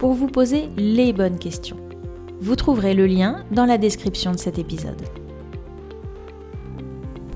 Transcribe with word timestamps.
pour 0.00 0.14
vous 0.14 0.28
poser 0.28 0.70
les 0.78 1.12
bonnes 1.12 1.38
questions. 1.38 1.76
Vous 2.40 2.56
trouverez 2.56 2.94
le 2.94 3.06
lien 3.06 3.44
dans 3.50 3.66
la 3.66 3.76
description 3.76 4.32
de 4.32 4.38
cet 4.38 4.58
épisode. 4.58 5.02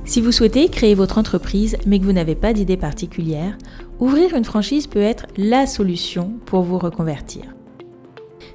Si 0.06 0.22
vous 0.22 0.32
souhaitez 0.32 0.70
créer 0.70 0.94
votre 0.94 1.18
entreprise 1.18 1.76
mais 1.84 1.98
que 1.98 2.04
vous 2.04 2.14
n'avez 2.14 2.34
pas 2.34 2.54
d'idée 2.54 2.78
particulière, 2.78 3.58
ouvrir 4.00 4.34
une 4.34 4.46
franchise 4.46 4.86
peut 4.86 5.02
être 5.02 5.26
la 5.36 5.66
solution 5.66 6.32
pour 6.46 6.62
vous 6.62 6.78
reconvertir. 6.78 7.42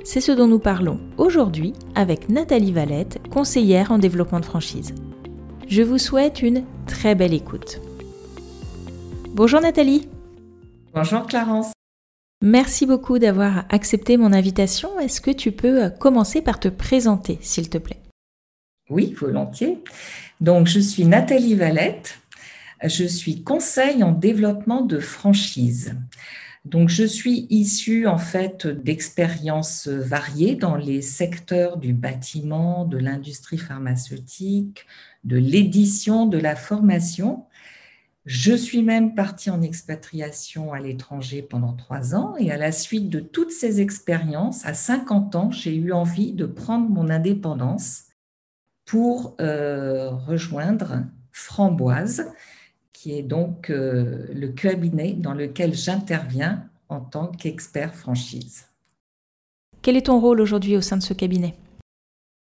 C'est 0.03 0.21
ce 0.21 0.31
dont 0.31 0.47
nous 0.47 0.57
parlons 0.57 0.99
aujourd'hui 1.17 1.73
avec 1.93 2.29
Nathalie 2.29 2.71
Valette, 2.71 3.19
conseillère 3.29 3.91
en 3.91 3.99
développement 3.99 4.39
de 4.39 4.45
franchise. 4.45 4.95
Je 5.67 5.83
vous 5.83 5.99
souhaite 5.99 6.41
une 6.41 6.63
très 6.87 7.13
belle 7.13 7.35
écoute. 7.35 7.79
Bonjour 9.35 9.61
Nathalie. 9.61 10.09
Bonjour 10.95 11.27
Clarence. 11.27 11.73
Merci 12.41 12.85
beaucoup 12.85 13.19
d'avoir 13.19 13.65
accepté 13.69 14.15
mon 14.15 14.31
invitation. 14.31 14.97
Est-ce 14.97 15.19
que 15.19 15.31
tu 15.31 15.51
peux 15.51 15.83
euh, 15.83 15.89
commencer 15.89 16.41
par 16.41 16.57
te 16.57 16.69
présenter, 16.69 17.37
s'il 17.41 17.69
te 17.69 17.77
plaît? 17.77 17.99
Oui, 18.89 19.13
volontiers. 19.13 19.83
Donc, 20.39 20.67
je 20.67 20.79
suis 20.79 21.03
Nathalie 21.03 21.55
Valette. 21.55 22.17
Je 22.81 23.03
suis 23.03 23.43
conseil 23.43 24.03
en 24.03 24.13
développement 24.13 24.81
de 24.81 24.99
franchise. 24.99 25.97
Donc, 26.63 26.87
je 26.87 27.03
suis 27.03 27.45
issue 27.49 28.07
en 28.07 28.17
fait 28.17 28.67
d'expériences 28.67 29.89
variées 29.89 30.55
dans 30.55 30.77
les 30.77 31.01
secteurs 31.01 31.75
du 31.75 31.91
bâtiment, 31.91 32.85
de 32.85 32.97
l'industrie 32.97 33.57
pharmaceutique, 33.57 34.85
de 35.25 35.35
l'édition, 35.35 36.25
de 36.25 36.37
la 36.37 36.55
formation. 36.55 37.45
Je 38.25 38.53
suis 38.53 38.83
même 38.83 39.15
partie 39.15 39.49
en 39.49 39.61
expatriation 39.61 40.73
à 40.73 40.79
l'étranger 40.79 41.41
pendant 41.41 41.73
trois 41.73 42.15
ans 42.15 42.35
et 42.37 42.51
à 42.51 42.57
la 42.57 42.71
suite 42.71 43.09
de 43.09 43.19
toutes 43.19 43.51
ces 43.51 43.81
expériences, 43.81 44.65
à 44.65 44.73
50 44.73 45.35
ans, 45.35 45.51
j'ai 45.51 45.75
eu 45.75 45.93
envie 45.93 46.33
de 46.33 46.45
prendre 46.45 46.89
mon 46.89 47.09
indépendance 47.09 48.03
pour 48.85 49.35
euh, 49.39 50.09
rejoindre 50.09 51.03
Framboise, 51.31 52.31
qui 52.91 53.17
est 53.17 53.23
donc 53.23 53.69
euh, 53.69 54.27
le 54.33 54.49
cabinet 54.49 55.13
dans 55.13 55.33
lequel 55.33 55.73
j'interviens 55.73 56.67
en 56.89 56.99
tant 56.99 57.27
qu'expert 57.27 57.95
franchise. 57.95 58.65
Quel 59.81 59.95
est 59.95 60.07
ton 60.07 60.19
rôle 60.19 60.41
aujourd'hui 60.41 60.75
au 60.75 60.81
sein 60.81 60.97
de 60.97 61.03
ce 61.03 61.13
cabinet? 61.13 61.55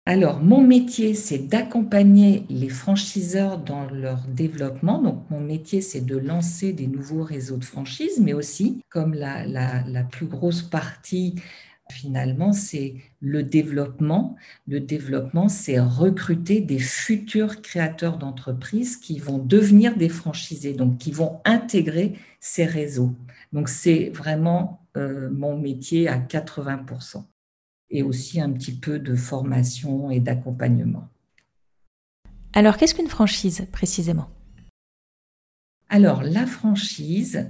Alors, 0.10 0.40
mon 0.40 0.62
métier, 0.62 1.14
c'est 1.14 1.38
d'accompagner 1.38 2.44
les 2.50 2.70
franchiseurs 2.70 3.60
dans 3.60 3.88
leur 3.92 4.26
développement. 4.28 5.00
Donc, 5.00 5.30
mon 5.30 5.40
métier, 5.40 5.82
c'est 5.82 6.02
de 6.02 6.18
lancer 6.18 6.74
des 6.74 6.88
nouveaux 6.88 7.22
réseaux 7.22 7.58
de 7.58 7.64
franchise, 7.64 8.20
mais 8.20 8.34
aussi, 8.34 8.82
comme 8.90 9.14
la, 9.14 9.46
la 9.46 10.04
plus 10.04 10.26
grosse 10.26 10.64
partie, 10.64 11.36
finalement, 11.92 12.54
c'est 12.54 12.96
le 13.22 13.44
développement. 13.44 14.36
Le 14.68 14.80
développement, 14.80 15.48
c'est 15.48 15.80
recruter 15.80 16.60
des 16.60 16.80
futurs 16.80 17.62
créateurs 17.62 18.18
d'entreprises 18.18 18.98
qui 18.98 19.20
vont 19.20 19.38
devenir 19.38 19.96
des 19.96 20.10
franchisés, 20.10 20.74
donc 20.74 20.98
qui 20.98 21.12
vont 21.12 21.40
intégrer 21.46 22.16
ces 22.40 22.66
réseaux. 22.66 23.14
Donc, 23.54 23.70
c'est 23.70 24.10
vraiment 24.10 24.82
euh, 24.98 25.30
mon 25.30 25.56
métier 25.56 26.08
à 26.08 26.18
80% 26.18 27.26
et 27.92 28.04
aussi 28.04 28.40
un 28.40 28.52
petit 28.52 28.76
peu 28.76 29.00
de 29.00 29.16
formation 29.16 30.12
et 30.12 30.20
d'accompagnement. 30.20 31.08
Alors, 32.54 32.78
qu'est-ce 32.78 32.96
qu'une 32.96 33.08
franchise 33.08 33.68
précisément? 33.72 34.30
Alors, 35.90 36.24
la 36.24 36.46
franchise, 36.46 37.50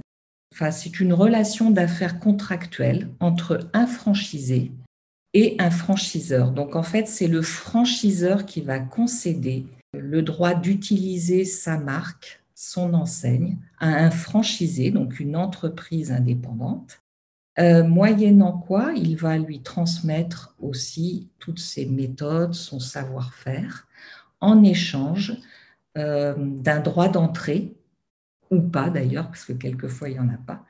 enfin, 0.54 0.70
c'est 0.70 1.00
une 1.00 1.12
relation 1.12 1.70
d'affaires 1.70 2.18
contractuelle 2.18 3.08
entre 3.20 3.70
un 3.72 3.86
franchisé 3.86 4.72
et 5.34 5.56
un 5.58 5.70
franchiseur. 5.70 6.52
Donc, 6.52 6.76
en 6.76 6.82
fait, 6.82 7.06
c'est 7.06 7.28
le 7.28 7.42
franchiseur 7.42 8.46
qui 8.46 8.60
va 8.60 8.78
concéder 8.78 9.66
le 9.92 10.22
droit 10.22 10.54
d'utiliser 10.54 11.44
sa 11.44 11.78
marque, 11.78 12.42
son 12.54 12.94
enseigne, 12.94 13.58
à 13.78 13.88
un 13.88 14.10
franchisé, 14.10 14.90
donc 14.90 15.18
une 15.18 15.36
entreprise 15.36 16.12
indépendante, 16.12 16.99
euh, 17.60 17.84
moyennant 17.84 18.52
quoi 18.52 18.92
il 18.96 19.16
va 19.16 19.36
lui 19.36 19.60
transmettre 19.60 20.54
aussi 20.60 21.28
toutes 21.38 21.58
ses 21.58 21.86
méthodes, 21.86 22.54
son 22.54 22.80
savoir-faire, 22.80 23.86
en 24.40 24.62
échange 24.64 25.36
euh, 25.98 26.34
d'un 26.36 26.80
droit 26.80 27.08
d'entrée, 27.08 27.74
ou 28.50 28.60
pas 28.60 28.88
d'ailleurs, 28.88 29.26
parce 29.26 29.44
que 29.44 29.52
quelquefois 29.52 30.08
il 30.08 30.14
n'y 30.14 30.20
en 30.20 30.28
a 30.28 30.38
pas, 30.46 30.64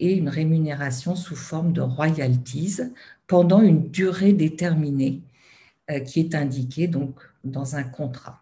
et 0.00 0.14
une 0.14 0.28
rémunération 0.28 1.14
sous 1.14 1.36
forme 1.36 1.72
de 1.72 1.80
royalties 1.80 2.80
pendant 3.26 3.60
une 3.60 3.90
durée 3.90 4.32
déterminée 4.32 5.20
euh, 5.90 6.00
qui 6.00 6.20
est 6.20 6.34
indiquée 6.34 6.88
donc 6.88 7.16
dans 7.44 7.76
un 7.76 7.84
contrat. 7.84 8.40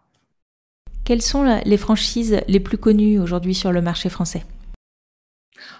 Quelles 1.03 1.21
sont 1.21 1.43
les 1.65 1.77
franchises 1.77 2.39
les 2.47 2.61
plus 2.61 2.77
connues 2.77 3.19
aujourd'hui 3.19 3.53
sur 3.53 3.73
le 3.73 3.81
marché 3.81 4.07
français? 4.07 4.43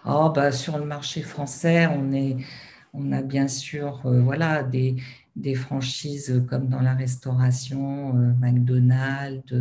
Oh, 0.06 0.32
bah, 0.34 0.52
sur 0.52 0.78
le 0.78 0.86
marché 0.86 1.22
français, 1.22 1.88
on, 2.94 3.12
a 3.12 3.22
bien 3.22 3.48
sûr 3.48 4.02
euh, 4.06 4.64
des, 5.36 5.56
franchises 5.56 6.44
comme 6.50 6.68
dans 6.68 6.82
la 6.82 6.94
restauration, 6.94 8.16
euh, 8.18 8.34
McDonald's, 8.40 9.54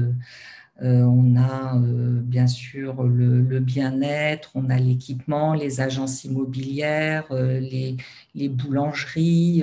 euh, 0.82 1.02
on 1.04 1.36
a 1.36 1.78
bien 1.78 2.46
sûr 2.46 3.04
le, 3.04 3.60
bien-être, 3.60 4.50
on 4.54 4.68
a 4.70 4.78
l'équipement, 4.78 5.54
les 5.54 5.80
agences 5.80 6.24
immobilières, 6.24 7.32
les, 7.32 7.96
boulangeries, 8.48 9.62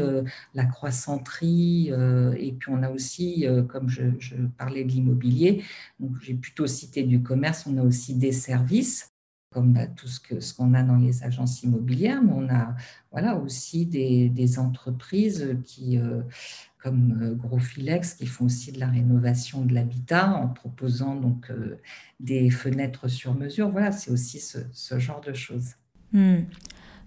la 0.55 0.65
croissanterie, 0.65 1.91
et 2.37 2.51
puis 2.53 2.71
on 2.71 2.83
a 2.83 2.89
aussi, 2.89 3.45
comme 3.67 3.89
je 3.89 4.35
parlais 4.57 4.83
de 4.83 4.89
l'immobilier, 4.91 5.63
j'ai 6.21 6.35
plutôt 6.35 6.67
cité 6.67 7.03
du 7.03 7.21
commerce, 7.21 7.65
on 7.67 7.77
a 7.77 7.83
aussi 7.83 8.15
des 8.15 8.31
services 8.31 9.11
comme 9.51 9.73
bah, 9.73 9.87
tout 9.87 10.07
ce 10.07 10.19
qu'on 10.19 10.41
ce 10.41 10.53
qu'on 10.53 10.73
a 10.73 10.83
dans 10.83 10.97
les 10.97 11.23
agences 11.23 11.63
immobilières, 11.63 12.21
mais 12.21 12.33
on 12.33 12.49
a 12.49 12.75
voilà, 13.11 13.35
aussi 13.35 13.85
des, 13.85 14.29
des 14.29 14.59
entreprises 14.59 15.57
qui, 15.65 15.97
euh, 15.97 16.21
comme 16.81 17.19
euh, 17.21 17.33
Grofilex, 17.33 18.13
qui 18.13 18.27
font 18.27 18.45
aussi 18.45 18.71
de 18.71 18.79
la 18.79 18.87
rénovation 18.87 19.65
de 19.65 19.73
l'habitat 19.73 20.29
en 20.29 20.47
proposant 20.47 21.15
donc 21.15 21.49
euh, 21.49 21.79
des 22.19 22.49
fenêtres 22.51 23.07
sur 23.07 23.33
mesure. 23.33 23.69
Voilà, 23.69 23.91
c'est 23.91 24.11
aussi 24.11 24.39
ce, 24.39 24.59
ce, 24.71 24.99
genre 24.99 25.21
de 25.21 25.33
choses. 25.33 25.73
Hmm. 26.13 26.41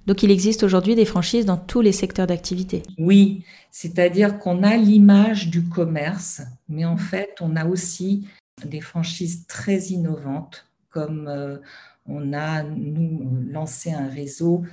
Donc 0.06 0.24
il 0.24 0.32
existe 0.32 0.64
aujourd'hui 0.64 0.96
des 0.96 1.04
franchises 1.04 1.46
dans 1.46 1.56
tous 1.56 1.80
les 1.80 1.92
secteurs 1.92 2.26
d'activité. 2.26 2.82
Oui, 2.98 3.44
c'est-à-dire 3.70 4.38
qu'on 4.38 4.64
a 4.64 4.76
l'image 4.76 5.48
du 5.48 5.62
commerce, 5.68 6.42
mais 6.68 6.84
en 6.84 6.96
fait 6.96 7.36
on 7.40 7.54
a 7.54 7.66
aussi 7.66 8.26
des 8.64 8.80
franchises 8.80 9.46
très 9.46 9.78
innovantes 9.78 10.66
comme 10.90 11.60
on 12.06 12.32
a, 12.32 12.62
nous, 12.62 13.44
lancé 13.50 13.92
un 13.92 14.08
réseau 14.08 14.64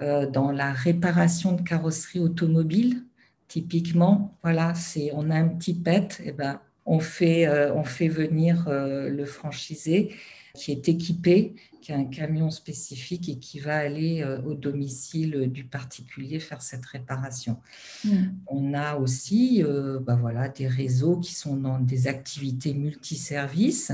euh, 0.00 0.26
dans 0.26 0.52
la 0.52 0.72
réparation 0.72 1.52
de 1.52 1.62
carrosserie 1.62 2.20
automobile. 2.20 3.04
Typiquement, 3.48 4.38
voilà, 4.42 4.74
c'est 4.74 5.10
on 5.14 5.30
a 5.30 5.36
un 5.36 5.48
petit 5.48 5.74
pet, 5.74 6.20
et 6.20 6.28
eh 6.28 6.32
ben, 6.32 6.60
on 6.86 7.00
fait, 7.00 7.46
euh, 7.46 7.74
on 7.74 7.84
fait 7.84 8.08
venir 8.08 8.66
euh, 8.68 9.08
le 9.08 9.24
franchisé 9.24 10.14
qui 10.54 10.72
est 10.72 10.88
équipé, 10.88 11.54
qui 11.80 11.92
a 11.92 11.96
un 11.96 12.04
camion 12.04 12.50
spécifique 12.50 13.28
et 13.28 13.38
qui 13.38 13.60
va 13.60 13.76
aller 13.76 14.24
au 14.44 14.54
domicile 14.54 15.48
du 15.50 15.64
particulier 15.64 16.40
faire 16.40 16.60
cette 16.60 16.84
réparation. 16.84 17.56
Mmh. 18.04 18.10
On 18.48 18.74
a 18.74 18.96
aussi 18.96 19.62
bah 20.02 20.18
voilà, 20.20 20.48
des 20.48 20.66
réseaux 20.66 21.18
qui 21.18 21.34
sont 21.34 21.56
dans 21.56 21.78
des 21.78 22.08
activités 22.08 22.74
multiservices 22.74 23.92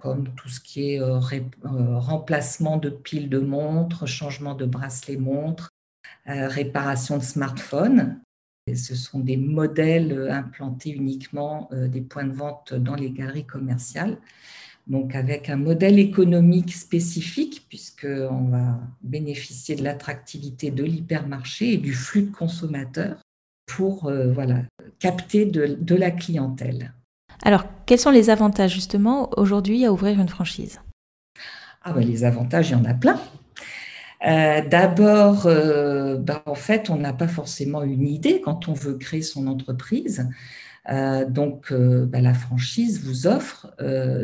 comme 0.00 0.34
tout 0.34 0.48
ce 0.48 0.60
qui 0.60 0.92
est 0.92 1.00
euh, 1.00 1.18
euh, 1.18 1.98
remplacement 1.98 2.76
de 2.76 2.90
piles 2.90 3.28
de 3.28 3.38
montres, 3.38 4.06
changement 4.06 4.54
de 4.54 4.64
bracelet 4.64 5.16
montre, 5.16 5.70
euh, 6.28 6.48
réparation 6.48 7.18
de 7.18 7.22
smartphones. 7.22 8.20
ce 8.74 8.94
sont 8.94 9.20
des 9.20 9.36
modèles 9.36 10.30
implantés 10.30 10.90
uniquement 10.90 11.70
des 11.72 12.02
points 12.02 12.24
de 12.24 12.32
vente 12.32 12.74
dans 12.74 12.94
les 12.94 13.10
galeries 13.10 13.46
commerciales. 13.46 14.18
donc 14.86 15.14
avec 15.14 15.48
un 15.50 15.56
modèle 15.56 15.98
économique 15.98 16.74
spécifique, 16.74 17.66
puisqu'on 17.68 18.48
va 18.48 18.80
bénéficier 19.02 19.74
de 19.76 19.84
l'attractivité 19.84 20.70
de 20.70 20.84
l'hypermarché 20.84 21.74
et 21.74 21.78
du 21.78 21.94
flux 21.94 22.22
de 22.22 22.30
consommateurs 22.30 23.20
pour 23.66 24.10
voilà, 24.10 24.64
capter 24.98 25.46
de, 25.46 25.94
la 25.94 26.10
clientèle. 26.10 26.92
Alors, 27.42 27.64
quels 27.86 27.98
sont 27.98 28.10
les 28.10 28.30
avantages 28.30 28.72
justement 28.72 29.30
aujourd'hui 29.36 29.84
à 29.84 29.92
ouvrir 29.92 30.20
une 30.20 30.28
franchise? 30.28 30.80
Ah 31.82 31.92
ben, 31.92 32.00
Les 32.00 32.24
avantages, 32.24 32.70
il 32.70 32.72
y 32.72 32.74
en 32.76 32.84
a 32.84 32.94
plein. 32.94 33.20
Euh, 34.26 34.62
d'abord, 34.66 35.46
euh, 35.46 36.16
ben, 36.16 36.42
en 36.46 36.54
fait, 36.54 36.90
on 36.90 36.96
n'a 36.96 37.12
pas 37.12 37.28
forcément 37.28 37.82
une 37.82 38.08
idée 38.08 38.40
quand 38.40 38.68
on 38.68 38.72
veut 38.72 38.94
créer 38.94 39.22
son 39.22 39.46
entreprise. 39.46 40.28
Euh, 40.90 41.24
donc, 41.24 41.72
bah, 41.72 42.20
la 42.20 42.34
franchise 42.34 43.02
vous 43.04 43.26
offre 43.26 43.74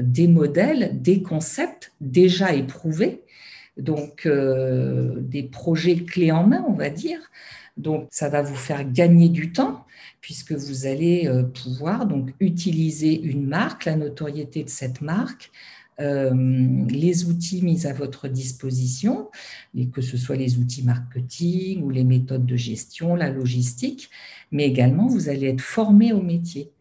des 0.02 0.28
modèles, 0.28 1.00
des 1.00 1.22
concepts 1.22 1.92
déjà 2.00 2.54
éprouvés, 2.54 3.22
donc 3.76 4.26
des 4.26 5.42
projets 5.42 5.96
clés 5.96 6.32
en 6.32 6.46
main, 6.46 6.64
on 6.68 6.72
va 6.72 6.90
dire. 6.90 7.18
Donc, 7.76 8.06
ça 8.10 8.28
va 8.28 8.42
vous 8.42 8.54
faire 8.54 8.84
gagner 8.90 9.28
du 9.28 9.52
temps 9.52 9.84
puisque 10.24 10.52
vous 10.52 10.86
allez 10.86 11.30
pouvoir 11.52 12.06
donc 12.06 12.32
utiliser 12.40 13.20
une 13.20 13.46
marque, 13.46 13.84
la 13.84 13.94
notoriété 13.94 14.64
de 14.64 14.70
cette 14.70 15.02
marque, 15.02 15.52
euh, 16.00 16.32
les 16.88 17.26
outils 17.26 17.60
mis 17.60 17.86
à 17.86 17.92
votre 17.92 18.26
disposition, 18.26 19.28
que 19.92 20.00
ce 20.00 20.16
soit 20.16 20.36
les 20.36 20.56
outils 20.56 20.82
marketing 20.82 21.82
ou 21.82 21.90
les 21.90 22.04
méthodes 22.04 22.46
de 22.46 22.56
gestion, 22.56 23.14
la 23.14 23.28
logistique, 23.28 24.08
mais 24.50 24.64
également 24.64 25.08
vous 25.08 25.28
allez 25.28 25.48
être 25.48 25.60
formé 25.60 26.14
au 26.14 26.22
métier. 26.22 26.72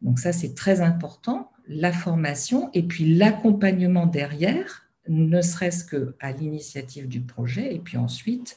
Donc 0.00 0.20
ça, 0.20 0.32
c'est 0.32 0.54
très 0.54 0.80
important, 0.80 1.50
la 1.68 1.92
formation 1.92 2.70
et 2.72 2.84
puis 2.84 3.16
l'accompagnement 3.16 4.06
derrière, 4.06 4.86
ne 5.08 5.42
serait-ce 5.42 5.84
qu'à 5.84 6.30
l'initiative 6.30 7.08
du 7.08 7.22
projet 7.22 7.74
et 7.74 7.80
puis 7.80 7.96
ensuite 7.96 8.56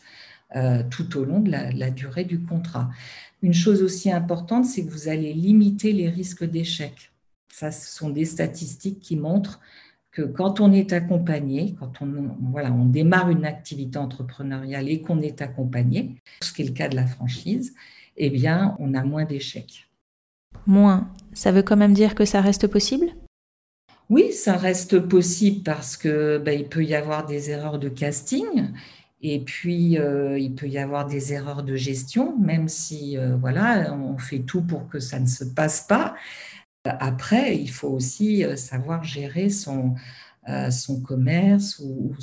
euh, 0.55 0.83
tout 0.91 1.17
au 1.17 1.25
long 1.25 1.39
de 1.39 1.49
la 1.49 1.89
durée 1.89 2.23
du 2.23 2.39
contrat. 2.39 2.91
Une 3.45 3.53
chose 3.53 3.83
aussi 3.83 4.11
importante, 4.11 4.65
c'est 4.65 4.83
que 4.83 4.89
vous 4.89 5.07
allez 5.07 5.31
limiter 5.31 5.91
les 5.91 6.09
risques 6.09 6.43
d'échec. 6.43 7.11
Ça, 7.53 7.69
ce 7.69 7.95
sont 7.95 8.09
des 8.09 8.25
statistiques 8.25 8.99
qui 8.99 9.15
montrent 9.15 9.59
que 10.09 10.23
quand 10.23 10.61
on 10.61 10.73
est 10.73 10.93
accompagné, 10.93 11.75
quand 11.79 12.01
on, 12.01 12.35
voilà, 12.51 12.73
on 12.73 12.85
démarre 12.85 13.29
une 13.29 13.45
activité 13.45 13.99
entrepreneuriale 13.99 14.89
et 14.89 14.99
qu'on 14.99 15.21
est 15.21 15.43
accompagné, 15.43 16.15
ce 16.41 16.53
qui 16.53 16.63
est 16.63 16.65
le 16.65 16.71
cas 16.71 16.87
de 16.87 16.95
la 16.95 17.05
franchise, 17.05 17.75
eh 18.17 18.31
bien, 18.31 18.75
on 18.79 18.95
a 18.95 19.03
moins 19.03 19.25
d'échecs. 19.25 19.91
Moins, 20.65 21.07
ça 21.33 21.51
veut 21.51 21.61
quand 21.61 21.77
même 21.77 21.93
dire 21.93 22.15
que 22.15 22.25
ça 22.25 22.41
reste 22.41 22.65
possible? 22.65 23.13
Oui, 24.09 24.33
ça 24.33 24.57
reste 24.57 24.97
possible 25.01 25.61
parce 25.61 25.97
que 25.97 26.39
ben, 26.39 26.59
il 26.59 26.67
peut 26.67 26.83
y 26.83 26.95
avoir 26.95 27.27
des 27.27 27.51
erreurs 27.51 27.77
de 27.77 27.89
casting. 27.89 28.71
Et 29.27 29.39
puis, 29.39 29.97
euh, 29.97 30.37
il 30.37 30.53
peut 30.53 30.67
y 30.67 30.77
avoir 30.77 31.07
des 31.07 31.33
erreurs 31.33 31.63
de 31.63 31.75
gestion, 31.75 32.37
même 32.37 32.69
si 32.69 33.17
euh, 33.17 33.35
voilà, 33.37 33.91
on 33.91 34.19
fait 34.19 34.41
tout 34.41 34.61
pour 34.61 34.87
que 34.87 34.99
ça 34.99 35.19
ne 35.19 35.25
se 35.25 35.43
passe 35.43 35.81
pas. 35.81 36.13
Après, 36.83 37.57
il 37.57 37.71
faut 37.71 37.87
aussi 37.87 38.45
euh, 38.45 38.55
savoir 38.55 39.03
gérer 39.03 39.49
son, 39.49 39.95
euh, 40.47 40.69
son 40.69 41.01
commerce 41.01 41.81
ou, 41.83 42.13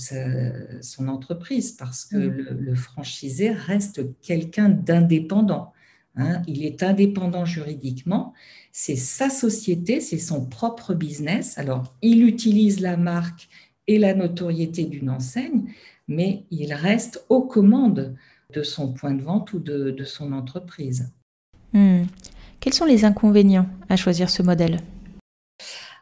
son 0.80 1.08
entreprise 1.08 1.72
parce 1.72 2.04
que 2.04 2.16
mmh. 2.16 2.56
le, 2.60 2.74
franchisé 2.76 3.50
reste 3.50 4.02
quelqu'un 4.20 4.68
d'indépendant. 4.68 5.72
Hein. 6.14 6.42
Il 6.46 6.64
est 6.64 6.84
indépendant 6.84 7.44
juridiquement, 7.44 8.32
c'est 8.70 8.94
sa 8.94 9.28
société, 9.28 10.00
c'est 10.00 10.18
son 10.18 10.46
propre 10.46 10.94
business. 10.94 11.58
Alors, 11.58 11.96
il 12.00 12.22
utilise 12.22 12.78
la 12.78 12.96
marque 12.96 13.48
et 13.88 13.98
la 13.98 14.14
notoriété 14.14 14.84
d'une 14.84 15.10
enseigne, 15.10 15.64
mais 16.08 16.44
il 16.50 16.74
reste 16.74 17.24
aux 17.28 17.42
commandes 17.42 18.14
de 18.52 18.62
son 18.62 18.92
point 18.92 19.12
de 19.12 19.22
vente 19.22 19.52
ou 19.52 19.58
de, 19.58 20.04
son 20.04 20.32
entreprise. 20.32 21.12
Mmh. 21.72 22.02
Quels 22.60 22.74
sont 22.74 22.84
les 22.84 23.04
inconvénients 23.04 23.66
à 23.88 23.96
choisir 23.96 24.30
ce 24.30 24.42
modèle? 24.42 24.78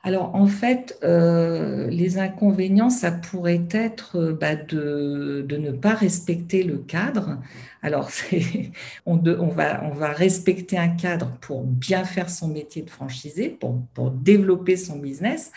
Alors 0.03 0.35
en 0.35 0.47
fait, 0.47 0.99
euh, 1.05 1.89
les 1.91 2.19
inconvénients, 2.19 2.89
ça 2.89 3.11
pourrait 3.11 3.67
être 3.71 4.17
euh, 4.17 4.33
bah, 4.33 4.57
de, 4.57 5.47
ne 5.51 5.73
pas 5.73 5.95
respecter 5.95 6.63
le 6.63 6.79
cadre. 6.79 7.39
Alors 7.83 8.11
on, 9.07 9.23
on, 9.27 9.49
va, 9.49 9.85
on, 9.85 9.91
va, 9.91 10.09
respecter 10.13 10.79
un 10.79 10.89
cadre 10.89 11.33
pour 11.43 11.65
bien 11.65 12.05
faire 12.05 12.31
son 12.31 12.49
métier 12.49 12.81
de 12.81 12.89
franchisé, 12.89 13.51
pour, 13.51 13.83
pour 13.93 14.11
développer 14.11 14.79
son 14.79 14.99
business, 14.99 15.53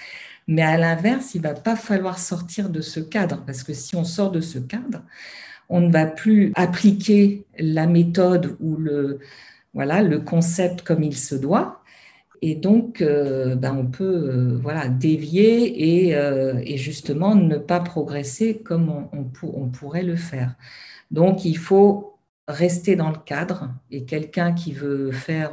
mais 0.47 0.61
à 0.61 0.77
l'inverse, 0.77 1.35
il 1.35 1.41
va 1.41 1.53
pas 1.53 1.75
falloir 1.75 2.19
sortir 2.19 2.69
de 2.69 2.81
ce 2.81 2.99
cadre, 2.99 3.43
parce 3.45 3.63
que 3.63 3.73
si 3.73 3.95
on 3.95 4.03
sort 4.03 4.31
de 4.31 4.41
ce 4.41 4.59
cadre, 4.59 5.01
on 5.69 5.81
ne 5.81 5.91
va 5.91 6.05
plus 6.05 6.51
appliquer 6.55 7.45
la 7.57 7.87
méthode 7.87 8.57
ou 8.59 8.75
le, 8.75 9.19
voilà, 9.73 10.01
le 10.01 10.19
concept 10.19 10.81
comme 10.81 11.03
il 11.03 11.15
se 11.17 11.35
doit. 11.35 11.83
Et 12.41 12.55
donc, 12.55 13.01
euh, 13.01 13.55
ben 13.55 13.73
on 13.73 13.85
peut 13.85 14.03
euh, 14.03 14.59
voilà, 14.61 14.89
dévier 14.89 16.07
et, 16.09 16.15
euh, 16.15 16.59
et, 16.65 16.75
justement 16.77 17.35
ne 17.35 17.57
pas 17.57 17.79
progresser 17.79 18.57
comme 18.59 18.89
on, 18.89 19.07
on, 19.43 19.69
pourrait 19.69 20.03
le 20.03 20.17
faire. 20.17 20.55
Donc, 21.09 21.45
il 21.45 21.57
faut 21.57 22.12
rester 22.47 22.95
dans 22.95 23.09
le 23.09 23.17
cadre 23.17 23.69
et 23.89 24.05
quelqu'un 24.05 24.53
qui 24.53 24.73
veut 24.73 25.11
faire, 25.11 25.51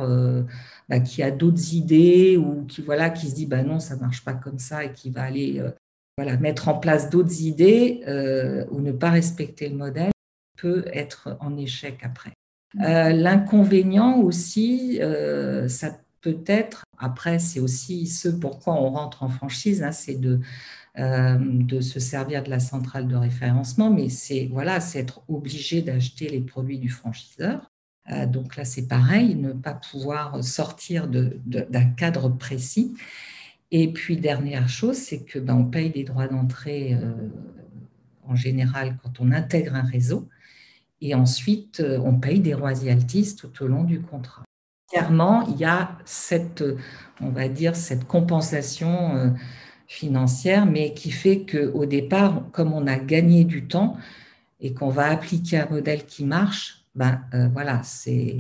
ben, 0.88 1.02
qui 1.02 1.22
a 1.22 1.31
d'autres 1.31 1.75
idées 1.75 2.37
ou 2.37 2.64
qui, 2.66 2.82
voilà, 2.82 3.10
qui 3.10 3.28
se 3.28 3.34
dit 3.34 3.46
ben 3.46 3.66
non, 3.66 3.78
ça 3.78 3.94
ne 3.94 4.00
marche 4.00 4.25
pas 4.25 4.34
comme 4.34 4.58
ça 4.58 4.84
et 4.84 4.92
qui 4.92 5.10
va 5.10 5.22
aller 5.22 5.62
voilà, 6.16 6.37
mettre 6.37 6.69
en 6.69 6.75
place 6.75 7.08
d'autres 7.08 7.42
idées 7.42 8.02
ou 8.70 8.81
ne 8.81 8.92
pas 8.92 9.10
respecter 9.10 9.69
le 9.69 9.76
modèle 9.76 10.10
peut 10.56 10.84
être 10.92 11.37
en 11.40 11.56
échec 11.56 12.00
après. 12.02 12.32
Euh, 12.81 13.10
l'inconvénient 13.10 14.20
aussi, 14.20 15.00
euh, 15.02 15.66
ça 15.69 15.98
peut 16.20 16.38
être, 16.46 16.84
après 16.98 17.38
c'est 17.38 17.58
aussi 17.58 18.06
ce 18.06 18.28
pourquoi 18.28 18.75
on 18.75 18.90
rentre 18.90 19.22
en 19.22 19.28
franchise, 19.28 19.82
hein, 19.82 19.90
c'est 19.90 20.14
de, 20.14 20.40
euh, 20.98 21.38
de 21.40 21.81
se 21.81 22.00
servir 22.00 22.42
de 22.42 22.50
la 22.50 22.60
centrale 22.60 23.08
de 23.08 23.16
référencement, 23.16 23.90
mais 23.90 24.08
c'est 24.08 24.48
voilà, 24.50 24.78
être 24.94 25.22
obligé 25.28 25.82
d'acheter 25.82 26.28
les 26.28 26.40
produits 26.40 26.78
du 26.78 26.88
franchiseur. 26.88 27.70
donc 28.26 28.56
là, 28.56 28.64
c'est 28.64 28.88
pareil, 28.88 29.37
ne 29.37 29.52
pas 29.52 29.75
pouvoir 29.75 30.42
sortir 30.42 31.06
d'un 31.06 31.84
cadre 31.96 32.28
précis. 32.28 32.94
Et 33.70 33.92
puis, 33.92 34.16
dernière 34.16 34.68
chose, 34.68 34.97
c'est 34.97 35.25
que 35.25 35.38
ben, 35.38 35.62
paye 35.64 35.90
des 35.90 36.02
droits 36.02 36.26
d'entrée 36.26 36.99
en 38.30 38.37
général 38.37 38.97
quand 39.02 39.20
on 39.20 39.32
intègre 39.32 39.75
un 39.75 39.82
réseau. 39.82 40.28
Et 41.00 41.14
ensuite, 41.14 41.80
euh, 41.80 41.99
on 42.04 42.18
paye 42.18 42.40
des 42.40 42.54
royalties 42.54 43.37
tout 43.37 43.50
au 43.62 43.66
long 43.66 43.85
du 43.85 44.00
contrat. 44.00 44.44
Clairement, 44.90 45.47
il 45.49 45.56
y 45.56 45.64
a 45.64 45.97
cette, 46.04 46.64
on 47.20 47.30
va 47.30 47.49
dire, 47.49 47.76
cette 47.76 48.06
compensation 48.06 49.16
euh, 49.16 49.30
financière, 49.90 50.66
mais 50.66 50.94
qui 50.94 51.11
fait 51.11 51.44
qu'au 51.44 51.85
départ, 51.85 52.44
comme 52.52 52.73
on 52.73 52.87
a 52.87 52.97
gagné 52.97 53.42
du 53.42 53.66
temps 53.66 53.97
et 54.61 54.73
qu'on 54.73 54.88
va 54.88 55.06
appliquer 55.06 55.59
un 55.59 55.68
modèle 55.68 56.06
qui 56.06 56.25
marche, 56.25 56.85
ben 56.94 57.20
euh, 57.35 57.49
voilà, 57.49 57.82
c'est 57.82 58.37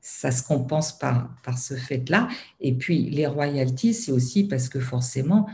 ça 0.00 0.30
se 0.30 0.44
compense 0.44 0.96
par, 0.96 1.28
par 1.42 1.58
ce 1.58 1.74
fait-là. 1.74 2.28
Et 2.60 2.72
puis 2.72 3.10
les 3.10 3.26
royalties, 3.26 3.94
c'est 3.94 4.12
aussi 4.12 4.44
parce 4.44 4.68
que 4.68 4.78
forcément, 4.78 5.48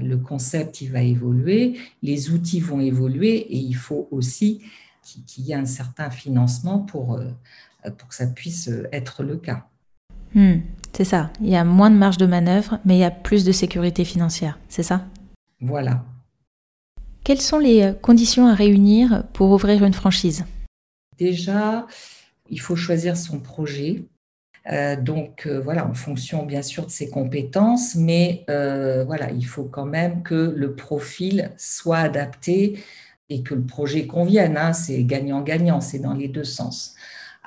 le 0.00 0.16
concept 0.16 0.80
il 0.80 0.90
va 0.92 1.02
évoluer, 1.02 1.78
les 2.02 2.30
outils 2.30 2.60
vont 2.60 2.80
évoluer 2.80 3.36
et 3.36 3.58
il 3.58 3.76
faut 3.76 4.08
aussi 4.10 4.62
qu'il 5.26 5.44
y 5.44 5.52
ait 5.52 5.56
un 5.56 5.66
certain 5.66 6.08
financement 6.08 6.78
pour, 6.78 7.16
euh, 7.16 7.30
pour 7.98 8.08
que 8.08 8.14
ça 8.14 8.26
puisse 8.26 8.70
être 8.92 9.22
le 9.22 9.36
cas. 9.36 9.68
Hmm, 10.34 10.56
c'est 10.92 11.04
ça. 11.04 11.30
Il 11.40 11.48
y 11.48 11.56
a 11.56 11.64
moins 11.64 11.90
de 11.90 11.96
marge 11.96 12.18
de 12.18 12.26
manœuvre, 12.26 12.78
mais 12.84 12.96
il 12.96 13.00
y 13.00 13.04
a 13.04 13.10
plus 13.10 13.44
de 13.44 13.52
sécurité 13.52 14.04
financière. 14.04 14.58
C'est 14.68 14.82
ça? 14.82 15.04
Voilà. 15.60 16.04
Quelles 17.24 17.40
sont 17.40 17.58
les 17.58 17.82
euh, 17.82 17.92
conditions 17.92 18.46
à 18.46 18.54
réunir 18.54 19.24
pour 19.32 19.50
ouvrir 19.50 19.84
une 19.84 19.94
franchise? 19.94 20.44
Déjà, 21.18 21.86
il 22.50 22.60
faut 22.60 22.76
choisir 22.76 23.16
son 23.16 23.40
projet. 23.40 24.04
Euh, 24.70 24.96
donc 25.00 25.46
voilà, 25.46 25.86
en 25.86 25.94
fonction 25.94 26.44
bien 26.44 26.62
sûr 26.62 26.86
de 26.86 26.90
ses 26.90 27.08
compétences, 27.08 27.94
mais 27.94 28.44
voilà, 28.48 29.30
il 29.30 29.46
faut 29.46 29.64
quand 29.64 29.86
même 29.86 30.22
que 30.22 30.52
le 30.56 30.74
profil 30.74 31.52
soit 31.56 31.98
adapté 31.98 32.82
et 33.28 33.42
que 33.42 33.54
le 33.54 33.62
projet 33.62 34.06
convienne. 34.06 34.56
Hein, 34.56 34.72
c'est 34.72 35.02
gagnant-gagnant, 35.04 35.80
c'est 35.80 36.00
dans 36.00 36.14
les 36.14 36.28
deux 36.28 36.44
sens. 36.44 36.94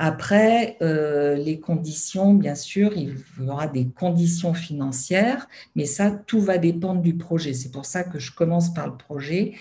Après, 0.02 0.78
euh, 0.82 1.36
les 1.36 1.60
conditions, 1.60 2.34
bien 2.34 2.56
sûr, 2.56 2.94
il 2.96 3.18
y 3.38 3.50
aura 3.50 3.68
des 3.68 3.86
conditions 3.86 4.54
financières, 4.54 5.50
mais 5.76 5.84
ça, 5.84 6.10
tout 6.10 6.40
va 6.40 6.58
dépendre 6.58 7.02
du 7.02 7.18
projet. 7.18 7.54
C'est 7.54 7.70
pour 7.70 7.86
ça 7.86 8.06
que 8.06 8.18
je 8.18 8.32
commence 8.32 8.74
par 8.74 8.88
le 8.88 8.96
projet, 8.96 9.56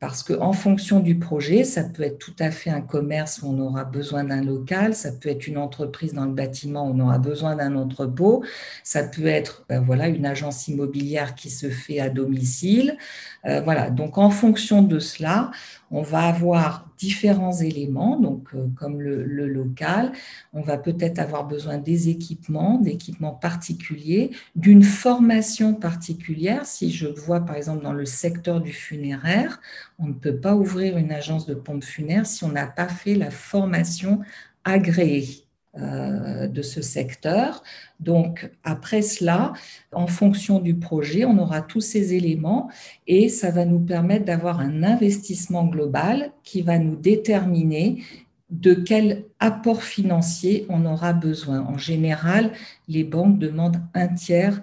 parce 0.00 0.22
qu'en 0.22 0.54
fonction 0.54 1.00
du 1.00 1.18
projet, 1.18 1.62
ça 1.62 1.84
peut 1.84 2.02
être 2.02 2.18
tout 2.18 2.34
à 2.38 2.50
fait 2.50 2.70
un 2.70 2.80
commerce 2.80 3.42
où 3.42 3.48
on 3.48 3.58
aura 3.60 3.84
besoin 3.84 4.24
d'un 4.24 4.42
local, 4.42 4.94
ça 4.94 5.12
peut 5.12 5.28
être 5.28 5.46
une 5.46 5.58
entreprise 5.58 6.14
dans 6.14 6.24
le 6.24 6.32
bâtiment 6.32 6.88
où 6.88 6.94
on 6.94 7.00
aura 7.00 7.18
besoin 7.18 7.54
d'un 7.54 7.76
entrepôt, 7.76 8.42
ça 8.82 9.04
peut 9.04 9.26
être 9.26 9.66
ben 9.68 9.80
voilà, 9.80 10.08
une 10.08 10.24
agence 10.24 10.68
immobilière 10.68 11.34
qui 11.34 11.50
se 11.50 11.68
fait 11.68 12.00
à 12.00 12.08
domicile. 12.08 12.96
Euh, 13.44 13.60
voilà, 13.60 13.90
donc 13.90 14.16
en 14.16 14.30
fonction 14.30 14.82
de 14.82 14.98
cela, 14.98 15.50
on 15.90 16.02
va 16.02 16.22
avoir 16.22 16.86
différents 16.98 17.52
éléments, 17.52 18.18
donc 18.20 18.48
euh, 18.54 18.68
comme 18.76 19.00
le, 19.00 19.24
local, 19.24 20.12
on 20.52 20.60
va 20.60 20.76
peut-être 20.76 21.18
avoir 21.18 21.46
besoin 21.46 21.78
des 21.78 22.10
équipements, 22.10 22.78
d'équipements 22.78 23.32
particuliers, 23.32 24.30
d'une 24.54 24.82
formation 24.82 25.74
particulière. 25.74 26.66
Si 26.66 26.92
je 26.92 27.06
vois 27.08 27.40
par 27.40 27.56
exemple 27.56 27.82
dans 27.82 27.94
le 27.94 28.04
secteur 28.04 28.60
du 28.60 28.72
funéraire, 28.72 29.60
on 30.00 30.08
ne 30.08 30.12
peut 30.12 30.36
pas 30.36 30.54
ouvrir 30.54 30.96
une 30.96 31.12
agence 31.12 31.46
de 31.46 31.54
pompe 31.54 31.84
funèbre 31.84 32.26
si 32.26 32.44
on 32.44 32.48
n'a 32.48 32.66
pas 32.66 32.88
fait 32.88 33.14
la 33.14 33.30
formation 33.30 34.20
agréée. 34.64 35.44
Euh, 35.78 36.48
de 36.48 36.62
ce 36.62 36.82
secteur. 36.82 37.62
Donc, 38.00 38.50
après 38.64 39.02
cela, 39.02 39.52
en 39.92 40.08
fonction 40.08 40.58
du 40.58 40.74
projet, 40.74 41.24
on 41.24 41.38
aura 41.38 41.62
tous 41.62 41.80
ces 41.80 42.12
éléments 42.14 42.68
et 43.06 43.28
ça 43.28 43.52
va 43.52 43.64
nous 43.64 43.78
permettre 43.78 44.24
d'avoir 44.24 44.58
un 44.58 44.82
investissement 44.82 45.64
global 45.64 46.32
qui 46.42 46.62
va 46.62 46.80
nous 46.80 46.96
déterminer 46.96 48.02
de 48.50 48.74
quel 48.74 49.26
apport 49.38 49.84
financier 49.84 50.66
on 50.68 50.84
aura 50.86 51.12
besoin. 51.12 51.60
En 51.60 51.78
général, 51.78 52.50
les 52.88 53.04
banques 53.04 53.38
demandent 53.38 53.80
un 53.94 54.08
tiers 54.08 54.60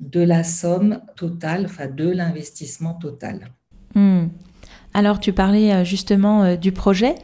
de 0.00 0.20
la 0.20 0.44
somme 0.44 1.00
totale, 1.16 1.64
enfin 1.64 1.86
de 1.86 2.10
l'investissement 2.10 2.92
total. 2.92 3.48
Hmm. 3.94 4.26
Alors 4.92 5.20
tu 5.20 5.32
parlais 5.32 5.72
euh, 5.72 5.84
justement 5.84 6.42
euh, 6.42 6.56
du 6.56 6.72
projet. 6.72 7.14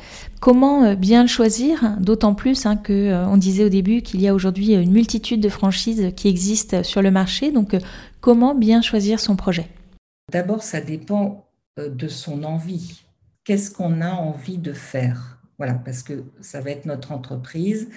Comment 0.41 0.85
euh, 0.85 0.95
bien 0.95 1.23
le 1.23 1.29
choisir? 1.29 1.97
D'autant 1.99 2.35
plus 2.35 2.67
hein, 2.67 2.77
que 2.77 3.13
on 3.27 3.37
disait 3.37 3.65
au 3.65 3.69
début 3.69 4.03
qu'il 4.03 4.21
y 4.21 4.29
a 4.29 4.35
aujourd'hui 4.35 4.75
une 4.75 4.93
multitude 4.93 5.41
de 5.41 5.49
franchises 5.49 6.13
qui 6.15 6.29
existent 6.29 6.83
sur 6.83 7.03
le 7.03 7.11
marché. 7.11 7.51
Donc 7.51 7.77
comment 8.21 8.55
bien 8.55 8.83
choisir 8.83 9.19
son 9.21 9.37
projet? 9.37 9.69
D'abord, 10.33 10.63
ça 10.63 10.81
dépend 10.81 11.47
de 11.77 12.09
son 12.09 12.45
envie. 12.45 13.03
Qu'est-ce 13.45 13.71
qu'on 13.71 14.01
a 14.01 14.11
envie 14.11 14.59
de 14.59 14.73
faire? 14.73 15.39
Voilà, 15.59 15.75
parce 15.75 16.03
que 16.03 16.25
ça 16.41 16.61
va 16.61 16.71
être 16.71 16.85
notre 16.85 17.13
entreprise. 17.13 17.89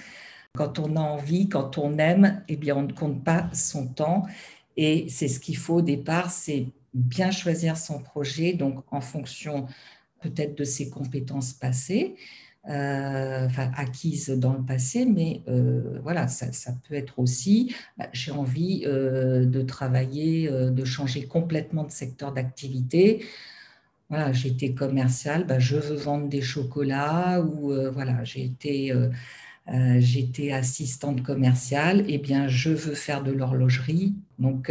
Quand 0.56 0.78
on 0.78 0.96
a 0.96 1.00
envie, 1.00 1.48
quand 1.48 1.78
on 1.78 1.98
aime, 1.98 2.42
eh 2.48 2.56
bien 2.56 2.76
on 2.76 2.82
ne 2.82 2.92
compte 2.92 3.22
pas 3.24 3.48
son 3.52 3.86
temps. 3.86 4.26
Et 4.76 5.06
c'est 5.08 5.28
ce 5.28 5.40
qu'il 5.40 5.56
faut 5.56 5.76
au 5.76 5.82
départ, 5.82 6.30
c'est 6.30 6.68
bien 6.94 7.30
choisir 7.30 7.76
son 7.76 8.00
projet, 8.00 8.52
donc 8.52 8.84
en 8.90 9.00
fonction 9.00 9.66
peut-être 10.20 10.56
de 10.56 10.64
ses 10.64 10.90
compétences 10.90 11.52
passées, 11.52 12.16
euh, 12.68 13.46
enfin, 13.46 13.70
acquises 13.74 14.28
dans 14.28 14.52
le 14.52 14.62
passé, 14.62 15.06
mais 15.06 15.40
euh, 15.48 15.98
voilà, 16.02 16.28
ça, 16.28 16.52
ça, 16.52 16.74
peut 16.86 16.94
être 16.94 17.18
aussi, 17.18 17.74
bah, 17.96 18.08
j'ai 18.12 18.32
envie 18.32 18.82
euh, 18.84 19.46
de 19.46 19.62
travailler, 19.62 20.50
de 20.50 20.84
changer 20.84 21.26
complètement 21.26 21.84
de 21.84 21.90
secteur 21.90 22.32
d'activité. 22.32 23.24
Voilà, 24.10 24.32
j'ai 24.32 24.48
été 24.48 24.74
commercial, 24.74 25.46
bah, 25.46 25.58
je 25.58 25.76
veux 25.76 25.96
vendre 25.96 26.28
des 26.28 26.42
chocolats, 26.42 27.40
ou 27.40 27.72
voilà, 27.92 28.24
j'ai 28.24 28.52
j'étais 29.98 30.52
assistante 30.52 31.22
commerciale, 31.22 32.00
et 32.10 32.14
eh 32.14 32.18
bien, 32.18 32.48
je 32.48 32.70
veux 32.70 32.94
faire 32.94 33.22
de 33.22 33.32
l'horlogerie. 33.32 34.14
Donc, 34.38 34.70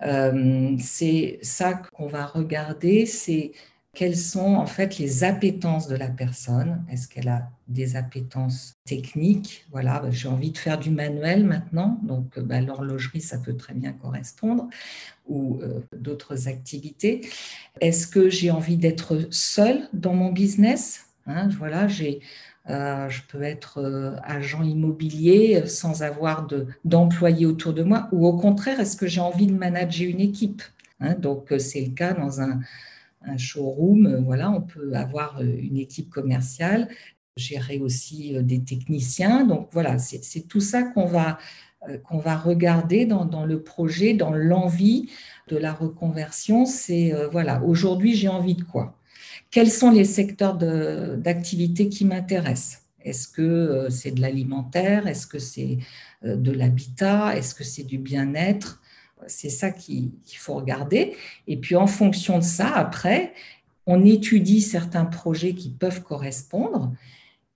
c'est 0.00 1.38
ça 1.42 1.74
qu'on 1.74 2.06
va 2.06 2.26
regarder, 2.26 3.06
c'est 3.06 3.52
quelles 3.96 4.16
sont 4.16 4.56
en 4.56 4.66
fait 4.66 4.98
les 4.98 5.24
appétences 5.24 5.88
de 5.88 5.96
la 5.96 6.08
personne. 6.08 6.84
Est-ce 6.90 7.08
qu'elle 7.08 7.28
a 7.28 7.50
des 7.66 7.96
appétences 7.96 8.74
techniques? 8.84 9.64
Voilà, 9.70 10.00
bah, 10.00 10.10
j'ai 10.10 10.28
envie 10.28 10.50
de 10.50 10.58
faire 10.58 10.78
du 10.78 10.90
manuel 10.90 11.44
maintenant, 11.44 11.98
donc 12.02 12.38
bah, 12.38 12.60
l'horlogerie, 12.60 13.22
ça 13.22 13.38
peut 13.38 13.56
très 13.56 13.72
bien 13.72 13.92
correspondre, 13.92 14.68
ou 15.26 15.60
euh, 15.62 15.80
d'autres 15.96 16.48
activités. 16.48 17.26
Est-ce 17.80 18.06
que 18.06 18.28
j'ai 18.28 18.50
envie 18.50 18.76
d'être 18.76 19.28
seule 19.30 19.88
dans 19.94 20.14
mon 20.14 20.30
business? 20.30 21.06
Hein, 21.26 21.48
Voilà, 21.58 21.88
j'ai 21.88 22.20
euh, 22.68 23.08
je 23.08 23.22
peux 23.28 23.42
être 23.42 23.78
euh, 23.78 24.16
agent 24.24 24.62
immobilier 24.64 25.62
euh, 25.62 25.66
sans 25.66 26.02
avoir 26.02 26.48
d'employés 26.84 27.46
autour 27.46 27.72
de 27.72 27.84
moi, 27.84 28.08
ou 28.10 28.26
au 28.26 28.36
contraire, 28.36 28.80
est-ce 28.80 28.96
que 28.96 29.06
j'ai 29.06 29.20
envie 29.20 29.46
de 29.46 29.52
manager 29.52 30.08
une 30.08 30.20
équipe 30.20 30.62
hein? 30.98 31.14
Donc, 31.14 31.54
c'est 31.58 31.82
le 31.82 31.92
cas 31.92 32.12
dans 32.12 32.40
un, 32.40 32.60
showroom. 33.36 34.22
Voilà, 34.24 34.50
on 34.52 34.60
peut 34.60 34.94
avoir 34.94 35.42
une 35.42 35.78
équipe 35.78 36.10
commerciale, 36.10 36.88
gérer 37.36 37.78
aussi 37.80 38.36
des 38.40 38.62
techniciens. 38.62 39.44
Donc, 39.44 39.68
voilà, 39.72 39.98
c'est 39.98 40.46
tout 40.46 40.60
ça 40.60 40.84
qu'on 40.84 41.06
va 41.06 41.38
qu'on 42.04 42.18
va 42.18 42.36
regarder 42.36 43.04
dans, 43.04 43.44
le 43.44 43.62
projet, 43.62 44.14
dans 44.14 44.32
l'envie 44.32 45.10
de 45.48 45.56
la 45.56 45.72
reconversion. 45.72 46.66
C'est 46.66 47.12
voilà, 47.32 47.62
aujourd'hui 47.64 48.14
j'ai 48.14 48.28
envie 48.28 48.54
de 48.54 48.62
quoi? 48.62 48.96
Quels 49.50 49.70
sont 49.70 49.90
les 49.90 50.04
secteurs 50.04 50.56
d'activité 50.56 51.88
qui 51.88 52.04
m'intéressent? 52.04 52.86
Est-ce 53.06 53.28
que 53.28 53.42
euh, 53.42 53.90
c'est 53.90 54.10
de 54.10 54.20
l'alimentaire? 54.20 55.06
Est-ce 55.06 55.26
que 55.26 55.38
c'est 55.38 55.78
euh, 56.24 56.36
de 56.36 56.50
l'habitat? 56.50 57.36
Est-ce 57.36 57.54
que 57.54 57.64
c'est 57.64 57.84
du 57.84 57.98
bien-être? 57.98 58.82
C'est 59.28 59.48
ça 59.48 59.70
qu'il 59.70 60.12
faut 60.36 60.54
regarder. 60.54 61.16
Et 61.46 61.56
puis 61.56 61.76
en 61.76 61.86
fonction 61.86 62.38
de 62.38 62.44
ça, 62.44 62.68
après, 62.76 63.32
on 63.86 64.04
étudie 64.04 64.60
certains 64.60 65.04
projets 65.04 65.54
qui 65.54 65.70
peuvent 65.70 66.02
correspondre 66.02 66.92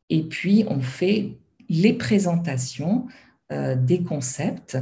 et 0.09 0.23
puis 0.23 0.64
on 0.68 0.80
fait 0.80 1.37
les 1.68 1.92
présentations 1.92 3.06
euh, 3.52 3.75
des 3.75 4.02
concepts. 4.02 4.78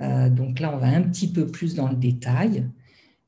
donc 0.00 0.60
là, 0.60 0.72
on 0.74 0.78
va 0.78 0.88
un 0.88 1.02
petit 1.02 1.30
peu 1.32 1.46
plus 1.46 1.74
dans 1.74 1.88
le 1.88 1.96
détail. 1.96 2.64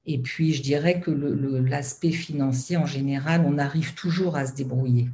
Et 0.07 0.19
puis, 0.19 0.55
je 0.55 0.63
dirais 0.63 1.01
que 1.01 1.11
l'aspect 1.11 2.13
financier, 2.13 2.77
en 2.77 2.87
général, 2.87 3.45
on 3.45 3.59
arrive 3.59 3.95
toujours 3.95 4.37
à 4.37 4.47
se 4.47 4.55
débrouiller. 4.55 5.09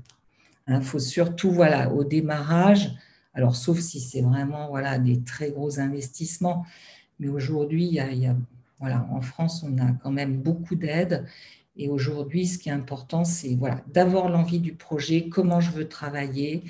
Il 0.69 0.75
hein, 0.75 0.81
faut 0.83 0.99
surtout, 0.99 1.51
voilà, 1.51 1.91
au 1.91 2.05
démarrage, 2.05 2.93
alors 3.35 3.57
sauf 3.57 3.81
si 3.81 4.01
c'est 4.01 4.21
vraiment 4.21 4.69
voilà, 4.69 4.99
des 4.99 5.23
très 5.23 5.51
gros 5.51 5.81
investissements, 5.81 6.67
mais 7.19 7.29
aujourd'hui, 7.29 7.87
il, 7.87 7.95
y 7.95 8.27
a, 8.27 8.37
voilà, 8.79 9.07
en 9.11 9.23
France, 9.23 9.65
on 9.67 9.79
a 9.79 9.93
quand 10.03 10.13
même 10.13 10.37
beaucoup 10.37 10.77
d'aides. 10.77 11.25
Et 11.77 11.89
aujourd'hui, 11.89 12.47
ce 12.47 12.59
qui 12.59 12.69
est 12.69 12.73
important, 12.73 13.25
c'est 13.25 13.55
voilà, 13.55 13.81
d'avoir 13.93 14.29
l'envie 14.29 14.61
du 14.61 14.75
projet, 14.75 15.29
comment 15.29 15.61
je 15.61 15.71
veux 15.71 15.89
travailler, 15.89 16.65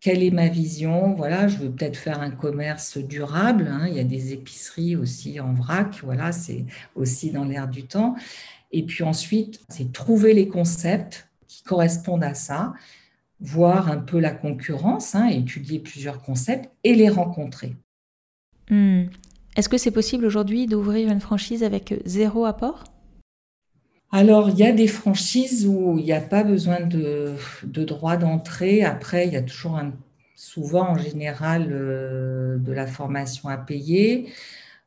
quelle 0.00 0.22
est 0.22 0.30
ma 0.30 0.48
vision? 0.48 1.12
Voilà, 1.14 1.46
je 1.46 1.58
veux 1.58 1.70
peut-être 1.70 1.96
faire 1.96 2.20
un 2.20 2.30
commerce 2.30 2.98
durable. 2.98 3.68
Hein. 3.70 3.86
il 3.86 3.94
y 3.94 4.00
a 4.00 4.04
des 4.04 4.32
épiceries 4.32 4.96
aussi 4.96 5.40
en 5.40 5.52
vrac. 5.52 6.00
Voilà, 6.02 6.32
c'est 6.32 6.64
aussi 6.94 7.30
dans 7.30 7.44
l'air 7.44 7.68
du 7.68 7.84
temps. 7.84 8.16
Et 8.72 8.84
puis 8.84 9.04
ensuite, 9.04 9.60
c'est 9.68 9.92
trouver 9.92 10.32
les 10.32 10.48
concepts 10.48 11.28
qui 11.46 11.62
correspondent 11.62 12.24
à 12.24 12.34
ça, 12.34 12.72
voir 13.40 13.90
un 13.90 13.98
peu 13.98 14.20
la 14.20 14.30
concurrence, 14.30 15.14
hein, 15.14 15.26
étudier 15.28 15.78
plusieurs 15.78 16.22
concepts 16.22 16.70
et 16.84 16.94
les 16.94 17.08
rencontrer. 17.08 17.76
Hmm. 18.70 19.04
Est-ce 19.56 19.68
que 19.68 19.78
c'est 19.78 19.90
possible 19.90 20.24
aujourd'hui 20.24 20.66
d'ouvrir 20.66 21.10
une 21.10 21.20
franchise 21.20 21.64
avec 21.64 21.94
zéro 22.06 22.44
apport? 22.44 22.84
Alors, 24.12 24.50
il 24.50 24.56
y 24.58 24.64
a 24.64 24.72
des 24.72 24.88
franchises 24.88 25.66
où 25.68 25.96
il 25.98 26.04
n'y 26.04 26.12
a 26.12 26.20
pas 26.20 26.42
besoin 26.42 26.80
de, 26.80 27.36
droit 27.64 28.16
d'entrée. 28.16 28.82
Après, 28.82 29.26
il 29.26 29.32
y 29.32 29.36
a 29.36 29.42
toujours 29.42 29.76
un, 29.76 29.92
souvent, 30.34 30.90
en 30.90 30.98
général, 30.98 31.68
euh, 31.70 32.58
de 32.58 32.72
la 32.72 32.88
formation 32.88 33.48
à 33.48 33.56
payer. 33.56 34.32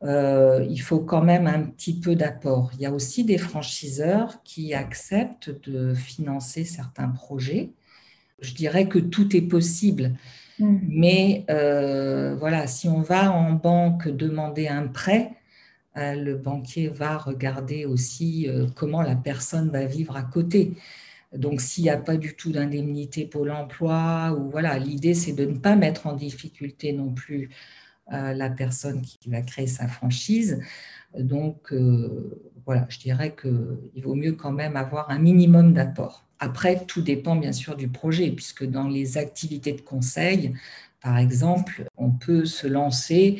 Euh, 0.03 0.65
il 0.69 0.81
faut 0.81 0.99
quand 0.99 1.21
même 1.21 1.47
un 1.47 1.61
petit 1.61 1.97
peu 1.97 2.15
d'apport. 2.15 2.71
Il 2.73 2.81
y 2.81 2.85
a 2.85 2.91
aussi 2.91 3.23
des 3.23 3.37
franchiseurs 3.37 4.43
qui 4.43 4.73
acceptent 4.73 5.51
de 5.69 5.93
financer 5.93 6.65
certains 6.65 7.07
projets. 7.07 7.71
Je 8.41 8.53
dirais 8.53 8.89
que 8.89 8.99
tout 8.99 9.33
est 9.37 9.41
possible. 9.41 10.15
Mmh. 10.59 10.77
Mais 10.89 11.45
euh, 11.49 12.35
voilà, 12.35 12.67
si 12.67 12.89
on 12.89 13.01
va 13.01 13.31
en 13.31 13.53
banque 13.53 14.09
demander 14.09 14.67
un 14.67 14.87
prêt, 14.87 15.31
le 15.95 16.35
banquier 16.35 16.87
va 16.87 17.17
regarder 17.17 17.85
aussi 17.85 18.47
euh, 18.47 18.67
comment 18.75 19.01
la 19.01 19.15
personne 19.15 19.69
va 19.69 19.85
vivre 19.85 20.15
à 20.15 20.23
côté. 20.23 20.73
Donc, 21.35 21.61
s'il 21.61 21.83
n'y 21.83 21.89
a 21.89 21.97
pas 21.97 22.17
du 22.17 22.35
tout 22.35 22.51
d'indemnité 22.51 23.25
pour 23.25 23.45
l'emploi, 23.45 24.35
ou 24.37 24.49
voilà, 24.49 24.77
l'idée 24.77 25.13
c'est 25.13 25.33
de 25.33 25.45
ne 25.45 25.57
pas 25.57 25.75
mettre 25.75 26.07
en 26.07 26.13
difficulté 26.13 26.93
non 26.93 27.11
plus 27.11 27.49
euh, 28.11 28.33
la 28.33 28.49
personne 28.49 29.01
qui 29.01 29.29
va 29.29 29.41
créer 29.41 29.67
sa 29.67 29.87
franchise. 29.87 30.59
Donc, 31.17 31.71
voilà, 32.65 32.87
je 32.89 32.97
dirais 32.97 33.35
qu'il 33.39 34.03
vaut 34.03 34.15
mieux 34.15 34.33
quand 34.33 34.51
même 34.51 34.75
avoir 34.75 35.11
un 35.11 35.19
minimum 35.19 35.73
d'apport. 35.73 36.25
Après, 36.39 36.85
tout 36.85 37.01
dépend 37.01 37.35
bien 37.35 37.51
sûr 37.51 37.75
du 37.75 37.87
projet, 37.87 38.31
puisque 38.31 38.65
dans 38.65 38.87
les 38.87 39.17
activités 39.17 39.73
de 39.73 39.81
conseil, 39.81 40.53
par 41.01 41.17
exemple, 41.17 41.85
on 41.97 42.11
peut 42.11 42.45
se 42.45 42.65
lancer 42.65 43.39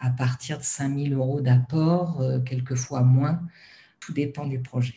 à 0.00 0.10
partir 0.10 0.58
de 0.58 0.62
5 0.62 0.96
000 0.96 1.14
euros 1.14 1.40
d'apport, 1.40 2.20
euh, 2.20 2.38
quelquefois 2.40 3.02
moins. 3.02 3.40
Tout 4.00 4.12
dépend 4.12 4.46
du 4.46 4.60
projet. 4.60 4.94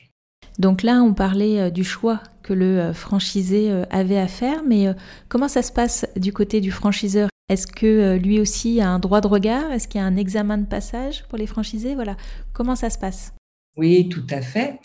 Donc 0.60 0.84
là, 0.84 1.02
on 1.02 1.14
parlait 1.14 1.72
du 1.72 1.84
choix 1.84 2.22
que 2.44 2.54
le 2.54 2.94
franchisé 2.94 3.72
avait 3.90 4.18
à 4.18 4.28
faire, 4.28 4.64
mais 4.68 4.88
comment 5.28 5.48
ça 5.48 5.64
se 5.64 5.72
passe 5.72 6.06
du 6.18 6.34
côté 6.34 6.62
du 6.62 6.72
franchiseur? 6.72 7.30
Est-ce 7.50 7.68
que 7.68 8.18
lui 8.18 8.40
aussi 8.40 8.80
a 8.80 8.90
un 8.90 9.00
droit 9.00 9.22
de 9.22 9.28
regard? 9.28 9.72
Est-ce 9.72 9.88
qu'il 9.88 10.00
y 10.00 10.04
a 10.04 10.08
un 10.08 10.18
examen 10.18 10.58
de 10.58 10.66
passage 10.66 11.24
pour 11.30 11.38
les 11.38 11.48
franchisés? 11.48 11.96
Voilà, 11.96 12.16
comment 12.54 12.76
ça 12.76 12.90
se 12.90 12.98
passe? 12.98 13.34
Oui, 13.78 14.10
tout 14.10 14.28
à 14.30 14.42
fait. 14.42 14.80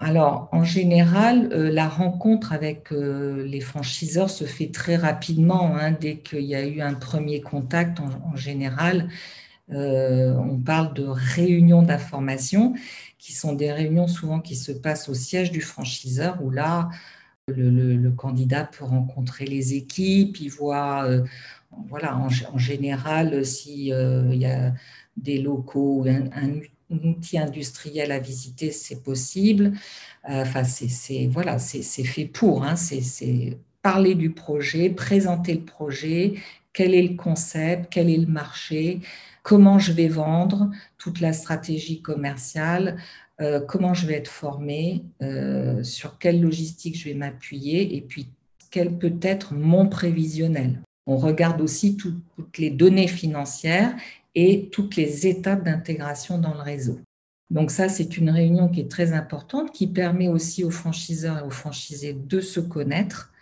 Alors, 0.00 0.48
en 0.52 0.62
général, 0.62 1.48
euh, 1.52 1.72
la 1.72 1.88
rencontre 1.88 2.52
avec 2.52 2.92
euh, 2.92 3.44
les 3.44 3.60
franchiseurs 3.60 4.30
se 4.30 4.44
fait 4.44 4.70
très 4.70 4.96
rapidement. 4.96 5.76
Hein, 5.76 5.92
dès 5.92 6.18
qu'il 6.18 6.44
y 6.44 6.54
a 6.54 6.64
eu 6.64 6.80
un 6.80 6.94
premier 6.94 7.40
contact, 7.40 7.98
en, 8.00 8.36
général, 8.36 9.08
euh, 9.72 10.34
on 10.36 10.58
parle 10.58 10.94
de 10.94 11.04
réunions 11.04 11.82
d'information, 11.82 12.74
qui 13.18 13.32
sont 13.32 13.52
des 13.52 13.72
réunions 13.72 14.08
souvent 14.08 14.40
qui 14.40 14.56
se 14.56 14.72
passent 14.72 15.08
au 15.08 15.14
siège 15.14 15.50
du 15.50 15.60
franchiseur, 15.60 16.42
où 16.42 16.50
là, 16.50 16.88
le, 17.48 18.10
candidat 18.10 18.64
peut 18.64 18.84
rencontrer 18.84 19.44
les 19.44 19.74
équipes, 19.74 20.40
il 20.40 20.50
voit, 20.50 21.08
voilà, 21.88 22.16
en, 22.16 22.58
général, 22.58 23.44
s'il 23.44 23.86
y 23.86 24.46
a 24.46 24.74
des 25.16 25.38
locaux, 25.38 26.04
un, 26.06 26.60
un 26.90 27.08
outil 27.08 27.38
industriel 27.38 28.12
à 28.12 28.18
visiter, 28.18 28.70
c'est 28.70 29.02
possible. 29.02 29.72
Euh, 30.28 30.42
enfin, 30.42 30.64
c'est 30.64 31.26
voilà, 31.26 31.58
c'est 31.58 31.82
fait 31.82 32.26
pour. 32.26 32.64
Hein. 32.64 32.76
c'est 32.76 33.58
parler 33.82 34.14
du 34.14 34.30
projet, 34.30 34.90
présenter 34.90 35.54
le 35.54 35.64
projet, 35.64 36.34
quel 36.72 36.94
est 36.94 37.02
le 37.02 37.16
concept, 37.16 37.88
quel 37.90 38.10
est 38.10 38.16
le 38.18 38.26
marché, 38.26 39.00
comment 39.48 39.78
je 39.78 39.92
vais 39.92 40.08
vendre, 40.08 40.70
toute 40.98 41.20
la 41.20 41.32
stratégie 41.32 42.02
commerciale, 42.02 42.98
euh, 43.40 43.60
comment 43.60 43.94
je 43.94 44.06
vais 44.06 44.12
être 44.12 44.30
formé, 44.30 45.06
euh, 45.22 45.82
sur 45.82 46.18
quelle 46.18 46.42
logistique 46.42 46.98
je 46.98 47.08
vais 47.08 47.14
m'appuyer, 47.14 47.96
et 47.96 48.02
puis 48.02 48.28
quel 48.70 48.98
peut 48.98 49.16
être 49.22 49.54
mon 49.54 49.88
prévisionnel. 49.88 50.82
On 51.06 51.16
regarde 51.16 51.62
aussi 51.62 51.96
toutes 51.96 52.58
les 52.58 52.68
données 52.68 53.08
financières 53.08 53.96
et 54.34 54.68
toutes 54.70 54.96
les 54.96 55.26
étapes 55.26 55.64
d'intégration 55.64 56.36
dans 56.36 56.52
le 56.52 56.60
réseau. 56.60 57.00
Donc 57.48 57.70
ça, 57.70 57.88
c'est 57.88 58.18
une 58.18 58.28
réunion 58.28 58.68
qui 58.68 58.80
est 58.80 58.90
très 58.90 59.14
importante, 59.14 59.72
qui 59.72 59.86
permet 59.86 60.28
aussi 60.28 60.62
aux 60.62 60.70
franchiseurs 60.70 61.38
et 61.38 61.46
aux 61.46 61.50
franchisés 61.50 62.12
de 62.12 62.42
se 62.42 62.60
connaître. 62.60 63.32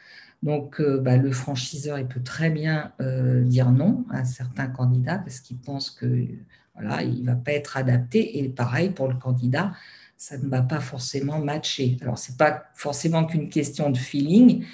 Donc 0.47 0.81
euh, 0.81 1.01
bah, 1.01 1.17
le 1.17 1.33
franchiseur, 1.33 1.99
il 1.99 2.07
peut 2.07 2.23
très 2.23 2.51
bien 2.51 2.93
euh, 3.01 3.43
dire 3.43 3.73
non 3.73 4.05
à 4.11 4.25
certains 4.25 4.69
candidats 4.69 5.19
parce 5.19 5.41
qu'il 5.41 5.59
pense 5.59 5.91
que 5.91 6.29
voilà, 6.75 7.03
il 7.03 7.23
ne 7.23 7.27
va 7.27 7.35
pas 7.35 7.51
être 7.51 7.77
adapté. 7.77 8.39
Et 8.39 8.49
pareil 8.49 8.91
pour 8.91 9.09
le 9.09 9.17
candidat, 9.17 9.73
ça 10.17 10.39
ne 10.39 10.47
va 10.47 10.63
pas 10.63 10.79
forcément 10.79 11.41
matcher. 11.41 11.97
Alors 12.01 12.17
ce 12.17 12.31
n'est 12.31 12.37
pas 12.37 12.63
forcément 12.75 13.25
qu'une 13.25 13.49
question 13.49 13.91
de 13.91 13.99
feeling, 13.99 14.65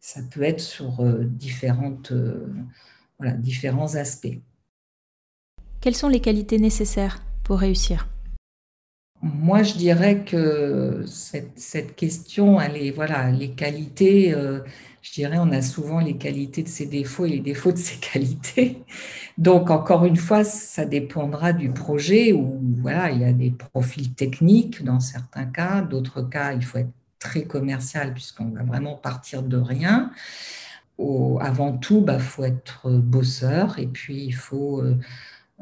ça 0.00 0.22
peut 0.28 0.42
être 0.42 0.60
sur 0.60 1.00
euh, 1.00 1.22
différentes, 1.24 2.12
voilà, 3.20 3.34
différents 3.34 3.94
aspects. 3.94 4.40
Quelles 5.80 5.94
sont 5.94 6.08
les 6.08 6.20
qualités 6.20 6.58
nécessaires 6.58 7.22
pour 7.44 7.60
réussir? 7.60 8.08
Moi, 9.22 9.62
je 9.62 9.74
dirais 9.74 10.24
que 10.24 11.04
cette, 11.06 11.94
question, 11.94 12.60
elle 12.60 12.76
est, 12.76 12.90
voilà, 12.90 13.30
les 13.30 13.50
qualités, 13.50 14.34
euh, 14.34 14.58
je 15.02 15.12
dirais, 15.12 15.36
on 15.38 15.50
a 15.50 15.62
souvent 15.62 16.00
les 16.00 16.16
qualités 16.16 16.62
de 16.62 16.68
ses 16.68 16.86
défauts 16.86 17.26
et 17.26 17.30
les 17.30 17.40
défauts 17.40 17.72
de 17.72 17.78
ses 17.78 17.96
qualités. 18.12 18.82
Donc, 19.36 19.70
encore 19.70 20.04
une 20.04 20.16
fois, 20.16 20.44
ça 20.44 20.84
dépendra 20.84 21.52
du 21.52 21.70
projet 21.70 22.32
où, 22.32 22.60
voilà, 22.80 23.10
il 23.10 23.20
y 23.20 23.24
a 23.24 23.32
des 23.32 23.50
profils 23.50 24.14
techniques 24.14 24.82
dans 24.84 25.00
certains 25.00 25.46
cas, 25.46 25.82
d'autres 25.82 26.22
cas, 26.22 26.52
il 26.52 26.64
faut 26.64 26.78
être 26.78 26.92
très 27.18 27.44
commercial 27.44 28.14
puisqu'on 28.14 28.50
va 28.50 28.62
vraiment 28.62 28.94
partir 28.94 29.42
de 29.42 29.56
rien. 29.56 30.10
avant 31.40 31.76
tout, 31.76 31.98
il 31.98 32.04
bah, 32.04 32.18
faut 32.18 32.44
être 32.44 32.90
bosseur 32.90 33.78
et 33.78 33.86
puis 33.86 34.24
il 34.24 34.32
faut 34.32 34.80
euh, 34.80 34.98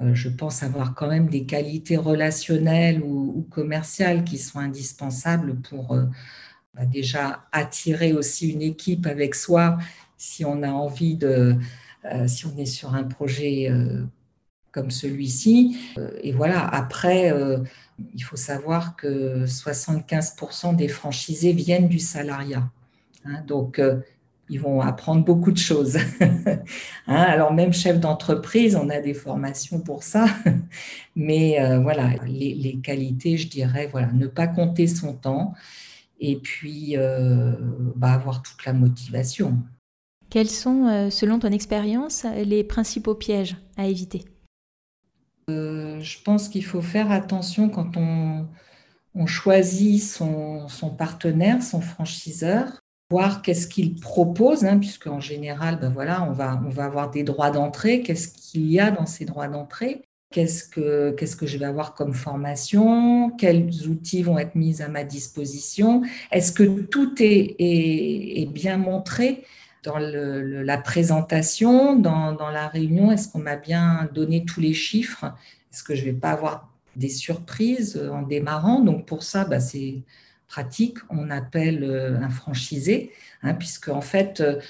euh, 0.00 0.14
je 0.14 0.28
pense 0.28 0.62
avoir 0.62 0.94
quand 0.94 1.08
même 1.08 1.28
des 1.28 1.44
qualités 1.44 1.96
relationnelles 1.96 3.02
ou, 3.02 3.46
commerciales 3.50 4.24
qui 4.24 4.38
sont 4.38 4.58
indispensables 4.58 5.56
pour 5.56 5.98
euh, 6.78 6.84
déjà 6.86 7.46
attirer 7.52 8.12
aussi 8.12 8.50
une 8.50 8.62
équipe 8.62 9.06
avec 9.06 9.34
soi 9.34 9.78
si 10.16 10.44
on 10.44 10.62
a 10.62 10.70
envie 10.70 11.16
de, 11.16 11.56
euh, 12.04 12.28
si 12.28 12.46
on 12.46 12.56
est 12.58 12.66
sur 12.66 12.94
un 12.94 13.04
projet 13.04 13.70
comme 14.70 14.90
celui-ci. 14.90 15.78
Et 16.22 16.32
voilà, 16.32 16.66
après, 16.66 17.32
il 18.14 18.22
faut 18.22 18.36
savoir 18.36 18.96
que 18.96 19.46
75% 19.46 20.76
des 20.76 20.88
franchisés 20.88 21.52
viennent 21.52 21.88
du 21.88 21.98
salariat. 21.98 22.70
Hein. 23.24 23.42
donc, 23.46 23.80
ils 24.50 24.60
vont 24.60 24.80
apprendre 24.80 25.24
beaucoup 25.24 25.52
de 25.52 25.58
choses. 25.58 25.96
Hein, 27.06 27.22
alors 27.22 27.52
même 27.52 27.72
chef 27.72 27.98
d'entreprise, 27.98 28.76
on 28.76 28.88
a 28.88 29.00
des 29.00 29.14
formations 29.14 29.80
pour 29.80 30.04
ça, 30.04 30.26
mais 31.16 31.60
euh, 31.60 31.80
voilà, 31.80 32.10
les, 32.24 32.78
qualités, 32.82 33.36
je 33.36 33.48
dirais, 33.48 33.88
voilà, 33.90 34.12
ne 34.12 34.28
pas 34.28 34.46
compter 34.46 34.86
son 34.86 35.14
temps 35.14 35.54
et 36.20 36.36
puis 36.36 36.96
euh, 36.96 37.54
bah, 37.96 38.12
avoir 38.12 38.42
toute 38.42 38.64
la 38.64 38.72
motivation. 38.72 39.58
Quels 40.28 40.50
sont, 40.50 40.86
euh, 40.86 41.10
selon 41.10 41.40
ton 41.40 41.50
expérience, 41.50 42.24
les 42.44 42.62
principaux 42.62 43.14
pièges 43.16 43.56
à 43.76 43.86
éviter? 43.86 44.24
Je 45.48 46.22
pense 46.22 46.48
qu'il 46.48 46.64
faut 46.64 46.82
faire 46.82 47.10
attention 47.10 47.68
quand 47.68 47.96
on, 47.96 48.46
on 49.16 49.26
choisit 49.26 50.00
son, 50.00 50.68
son 50.68 50.90
partenaire, 50.90 51.62
son 51.62 51.80
franchiseur, 51.80 52.78
voir 53.10 53.42
qu'est-ce 53.42 53.66
qu'il 53.66 53.98
propose, 53.98 54.64
hein, 54.64 54.78
puisqu'en 54.78 55.18
général, 55.18 55.80
ben 55.80 55.90
voilà, 55.90 56.22
on 56.22 56.32
va, 56.32 56.62
on 56.64 56.68
va 56.68 56.84
avoir 56.84 57.10
des 57.10 57.24
droits 57.24 57.50
d'entrée. 57.50 58.02
Qu'est-ce 58.02 58.28
qu'il 58.28 58.70
y 58.70 58.78
a 58.78 58.92
dans 58.92 59.06
ces 59.06 59.24
droits 59.24 59.48
d'entrée 59.48 60.04
Qu'est-ce 60.30 60.64
que, 60.64 61.46
je 61.46 61.58
vais 61.58 61.64
avoir 61.64 61.94
comme 61.94 62.14
formation 62.14 63.30
Quels 63.30 63.88
outils 63.88 64.22
vont 64.22 64.38
être 64.38 64.54
mis 64.54 64.80
à 64.80 64.88
ma 64.88 65.02
disposition. 65.02 66.02
Est-ce 66.30 66.52
que 66.52 66.62
tout 66.82 67.14
est, 67.18 68.48
bien 68.52 68.76
montré 68.76 69.44
dans 69.82 69.98
la 69.98 70.78
présentation, 70.78 71.96
dans, 71.96 72.50
la 72.52 72.68
réunion? 72.68 73.10
Est-ce 73.10 73.28
qu'on 73.28 73.40
m'a 73.40 73.56
bien 73.56 74.08
donné 74.14 74.44
tous 74.44 74.60
les 74.60 74.72
chiffres? 74.72 75.24
Est-ce 75.72 75.82
que 75.82 75.96
je 75.96 76.02
ne 76.02 76.06
vais 76.06 76.16
pas 76.16 76.30
avoir 76.30 76.68
des 76.94 77.08
surprises 77.08 78.00
en 78.12 78.22
démarrant? 78.22 78.80
Donc 78.80 79.06
pour 79.06 79.24
ça, 79.24 79.44
ben 79.44 79.58
c'est 79.58 80.04
pratique, 80.50 80.98
on 81.10 81.30
appelle 81.30 81.84
euh, 81.84 82.20
un 82.20 82.28
franchisé, 82.28 83.12
hein, 83.42 83.54
puisque 83.54 83.88
en 83.88 84.00
fait, 84.00 84.40
euh, 84.40 84.60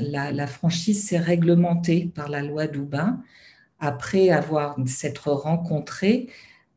la, 0.00 0.46
franchise 0.46 1.06
s'est 1.06 1.18
réglementée 1.18 2.10
par 2.14 2.28
la 2.28 2.42
loi 2.42 2.66
Doubin. 2.66 3.20
Après 3.80 4.30
avoir 4.30 4.76
s'être 4.86 5.30
rencontré, 5.30 6.28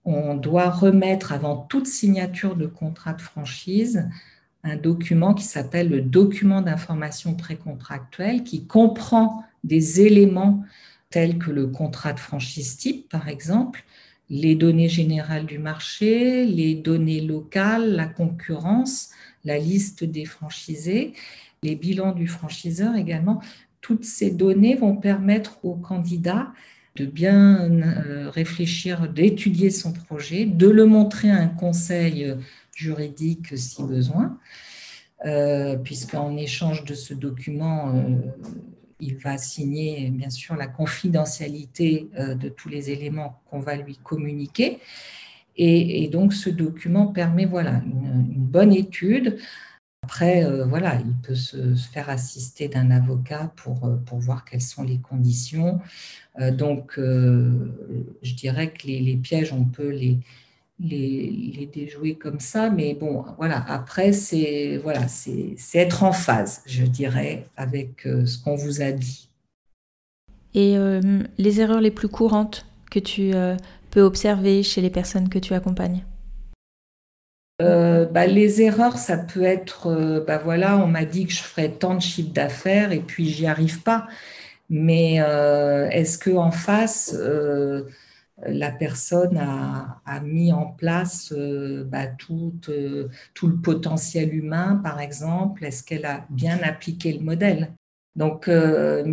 on 0.06 0.36
doit 0.36 0.70
remettre 0.70 1.32
avant 1.32 1.58
toute 1.58 1.88
signature 1.88 2.56
de 2.56 2.68
contrat 2.68 3.14
de 3.14 3.22
franchise 3.22 4.08
un 4.64 4.76
document 4.76 5.34
qui 5.34 5.44
s'appelle 5.44 5.90
le 5.90 6.02
document 6.02 6.62
d'information 6.62 7.36
précontractuelle 7.36 8.44
qui 8.44 8.66
comprend 8.66 9.44
des 9.64 10.02
éléments 10.02 10.64
tels 11.10 11.38
que 11.38 11.52
le 11.52 11.68
contrat 11.68 12.14
de 12.14 12.20
franchise 12.20 12.78
type, 12.78 13.10
par 13.10 13.30
exemple, 13.30 13.86
les 14.30 14.56
données 14.56 14.90
générales 14.90 15.46
du 15.46 15.58
marché, 15.58 16.46
les 16.46 16.76
données 16.76 17.22
locales, 17.22 17.96
la 17.96 18.08
concurrence, 18.08 19.12
la 19.46 19.58
liste 19.58 20.04
des 20.04 20.26
franchisés, 20.26 21.14
les 21.64 21.76
bilans 21.76 22.12
du 22.12 22.28
franchiseur 22.28 22.96
également. 22.96 23.42
Toutes 23.80 24.04
ces 24.04 24.32
données 24.32 24.76
vont 24.76 24.98
permettre 24.98 25.64
au 25.64 25.76
candidat 25.76 26.52
de 26.98 27.06
bien 27.06 27.70
euh, 27.70 28.30
réfléchir, 28.30 29.08
d'étudier 29.08 29.70
son 29.70 29.94
projet, 29.94 30.46
de 30.46 30.68
le 30.68 30.86
montrer 30.86 31.30
à 31.30 31.38
un 31.38 31.48
conseil 31.48 32.36
juridique 32.78 33.58
si 33.58 33.84
besoin, 33.84 34.38
euh, 35.26 35.76
puisqu'en 35.78 36.38
échange 36.38 36.86
de 36.86 36.94
ce 36.94 37.16
document, 37.16 37.90
euh, 37.90 38.18
il 39.00 39.18
va 39.18 39.38
signer 39.40 40.12
bien 40.12 40.30
sûr 40.30 40.56
la 40.56 40.68
confidentialité 40.68 42.08
euh, 42.20 42.36
de 42.36 42.50
tous 42.50 42.70
les 42.70 42.92
éléments 42.92 43.42
qu'on 43.50 43.60
va 43.60 43.76
lui 43.76 43.98
communiquer. 43.98 44.80
Et, 45.60 46.08
donc 46.10 46.34
ce 46.34 46.52
document 46.52 47.08
permet 47.08 47.46
voilà, 47.46 47.82
une, 47.84 48.26
bonne 48.36 48.72
étude. 48.72 49.40
Après, 50.08 50.46
euh, 50.46 50.66
voilà, 50.66 51.00
il 51.00 51.14
peut 51.22 51.36
se, 51.36 51.76
faire 51.76 52.10
assister 52.10 52.70
d'un 52.70 52.92
avocat 52.92 53.52
pour, 53.58 53.86
euh, 53.86 53.98
pour 54.06 54.20
voir 54.20 54.46
quelles 54.46 54.62
sont 54.62 54.84
les 54.84 55.00
conditions. 55.00 55.80
donc, 56.52 56.94
je 56.98 58.34
dirais 58.36 58.72
que 58.72 58.88
les, 58.88 59.00
les 59.00 59.18
pièges, 59.18 59.52
on 59.52 59.66
peut 59.66 59.90
les, 59.90 60.20
les, 60.80 61.70
déjouer 61.74 62.16
comme 62.16 62.40
ça. 62.40 62.70
Mais 62.70 62.94
bon, 62.94 63.26
voilà, 63.38 63.64
après, 63.68 64.14
c'est 64.14 64.78
voilà, 64.78 65.08
c'est 65.08 65.56
être 65.74 66.04
en 66.04 66.12
phase, 66.12 66.62
je 66.66 66.86
dirais, 66.86 67.48
avec 67.58 68.06
euh, 68.06 68.26
ce 68.26 68.38
qu'on 68.38 68.56
vous 68.56 68.82
a 68.82 68.92
dit. 68.92 69.30
Et 70.54 70.78
euh, 70.78 71.24
les 71.38 71.62
erreurs 71.62 71.82
les 71.82 71.92
plus 71.92 72.08
courantes 72.08 72.66
que 72.90 73.00
tu 73.00 73.34
euh, 73.34 73.56
peux 73.92 74.02
observer 74.02 74.64
chez 74.64 74.82
les 74.82 74.90
personnes 74.90 75.30
que 75.30 75.40
tu 75.40 75.54
accompagnes? 75.54 76.04
Bah, 77.60 78.28
les 78.28 78.62
erreurs, 78.62 78.98
ça 78.98 79.18
peut 79.18 79.44
être, 79.44 80.24
bah 80.28 80.38
voilà, 80.38 80.78
on 80.78 80.88
m'a 80.88 81.06
dit 81.06 81.26
que 81.26 81.34
je 81.34 81.42
ferais 81.42 81.72
tant 81.72 81.96
de 81.96 82.02
chiffre 82.02 82.32
d'affaires 82.32 82.92
et 82.92 83.00
puis 83.00 83.30
j'y 83.30 83.48
arrive 83.48 83.82
pas. 83.84 84.08
Mais 84.70 85.16
est-ce 85.16 86.18
que 86.18 86.32
en 86.32 86.52
face, 86.52 87.16
la 88.46 88.72
personne 88.72 89.38
a, 89.38 90.20
mis 90.24 90.52
en 90.52 90.66
place 90.66 91.34
euh, 91.36 91.84
bah, 91.84 92.08
tout, 92.08 92.54
euh, 92.70 93.08
le 93.42 93.56
potentiel 93.62 94.34
humain, 94.34 94.80
par 94.84 95.00
exemple? 95.00 95.66
Est-ce 95.66 95.84
qu'elle 95.84 96.06
a 96.06 96.26
bien 96.30 96.60
appliqué 96.64 97.14
le 97.14 97.22
modèle? 97.22 97.74
Donc, 98.16 98.48
euh, 98.48 99.04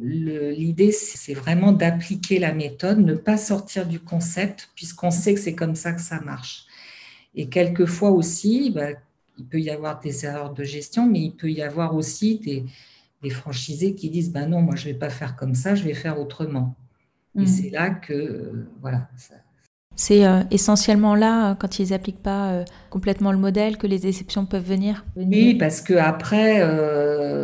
l'idée, 0.00 0.92
c'est 0.92 1.34
vraiment 1.34 1.72
d'appliquer 1.72 2.38
la 2.38 2.52
méthode, 2.52 2.98
ne 2.98 3.14
pas 3.14 3.36
sortir 3.36 3.86
du 3.86 4.00
concept, 4.00 4.70
puisqu'on 4.74 5.10
sait 5.10 5.34
que 5.34 5.40
c'est 5.40 5.54
comme 5.54 5.74
ça 5.74 5.92
que 5.92 6.00
ça 6.00 6.20
marche. 6.20 6.66
Et 7.34 7.48
quelquefois 7.48 8.10
aussi, 8.10 8.70
bah, 8.70 8.88
il 9.38 9.46
peut 9.46 9.60
y 9.60 9.70
avoir 9.70 10.00
des 10.00 10.24
erreurs 10.24 10.52
de 10.52 10.64
gestion, 10.64 11.06
mais 11.06 11.20
il 11.20 11.32
peut 11.32 11.50
y 11.50 11.62
avoir 11.62 11.94
aussi 11.94 12.38
des, 12.38 12.64
des 13.22 13.30
franchisés 13.30 13.94
qui 13.94 14.10
disent 14.10 14.32
ben 14.32 14.48
non, 14.48 14.60
moi 14.60 14.76
je 14.76 14.88
ne 14.88 14.92
vais 14.92 14.98
pas 14.98 15.10
faire 15.10 15.36
comme 15.36 15.54
ça, 15.54 15.74
je 15.74 15.84
vais 15.84 15.94
faire 15.94 16.20
autrement. 16.20 16.74
Et 17.36 17.42
mm. 17.42 17.46
c'est 17.46 17.70
là 17.70 17.90
que, 17.90 18.66
voilà. 18.80 19.08
C'est 19.96 20.24
euh, 20.24 20.40
essentiellement 20.50 21.14
là, 21.14 21.50
euh, 21.50 21.54
quand 21.54 21.78
ils 21.78 21.90
n'appliquent 21.90 22.22
pas 22.22 22.52
euh, 22.52 22.64
complètement 22.88 23.32
le 23.32 23.38
modèle, 23.38 23.76
que 23.76 23.86
les 23.86 24.06
exceptions 24.06 24.46
peuvent 24.46 24.64
venir? 24.64 25.04
Oui, 25.14 25.54
parce 25.54 25.80
qu'après, 25.82 26.62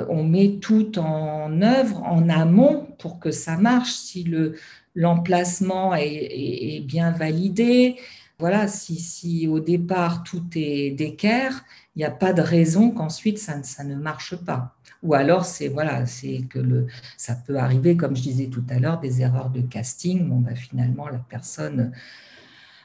on 0.09 0.25
met 0.25 0.59
tout 0.61 0.99
en 0.99 1.61
œuvre, 1.61 2.03
en 2.05 2.29
amont, 2.29 2.87
pour 2.99 3.21
que 3.21 3.31
ça 3.31 3.57
marche. 3.57 3.93
Si 3.93 4.25
le, 4.25 4.55
l'emplacement 4.95 5.95
est, 5.95 6.81
bien 6.87 7.11
validé, 7.11 7.97
voilà, 8.39 8.69
si, 8.69 9.49
au 9.49 9.61
départ 9.61 10.23
tout 10.23 10.45
est 10.55 10.91
d'équerre, 10.91 11.65
il 11.95 12.01
n'y 12.01 12.05
a 12.05 12.11
pas 12.11 12.35
de 12.35 12.43
raison 12.43 12.91
qu'ensuite 12.91 13.39
ça, 13.39 13.85
ne 13.85 13.95
marche 13.95 14.37
pas. 14.37 14.75
Ou 15.03 15.15
alors, 15.15 15.47
c'est 15.47 15.69
voilà, 15.69 16.05
c'est 16.07 16.43
que 16.49 16.59
le, 16.59 16.87
ça 17.17 17.35
peut 17.35 17.57
arriver, 17.57 17.97
comme 17.97 18.15
je 18.15 18.23
disais 18.23 18.47
tout 18.47 18.65
à 18.69 18.79
l'heure, 18.79 19.01
des 19.01 19.23
erreurs 19.23 19.51
de 19.51 19.63
casting. 19.63 20.29
Bah, 20.43 20.55
finalement, 20.55 21.09
la 21.09 21.19
personne 21.19 21.93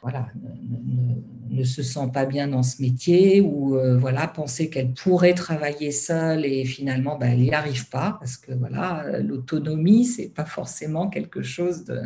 voilà, 0.01 0.29
ne, 1.49 1.63
se 1.63 1.83
sent 1.83 2.09
pas 2.13 2.25
bien 2.25 2.47
dans 2.47 2.63
ce 2.63 2.81
métier 2.81 3.41
ou 3.41 3.75
euh, 3.75 3.97
voilà, 3.97 4.27
penser 4.27 4.69
qu'elle 4.69 4.93
pourrait 4.93 5.33
travailler 5.33 5.91
seule 5.91 6.45
et 6.45 6.65
finalement, 6.65 7.17
bah, 7.17 7.27
elle 7.27 7.41
n'y 7.41 7.53
arrive 7.53 7.89
pas 7.89 8.17
parce 8.19 8.37
que 8.37 8.53
voilà, 8.53 9.19
l'autonomie, 9.19 10.05
c'est 10.05 10.29
pas 10.29 10.45
forcément 10.45 11.09
quelque 11.09 11.43
chose 11.43 11.83
de 11.85 12.01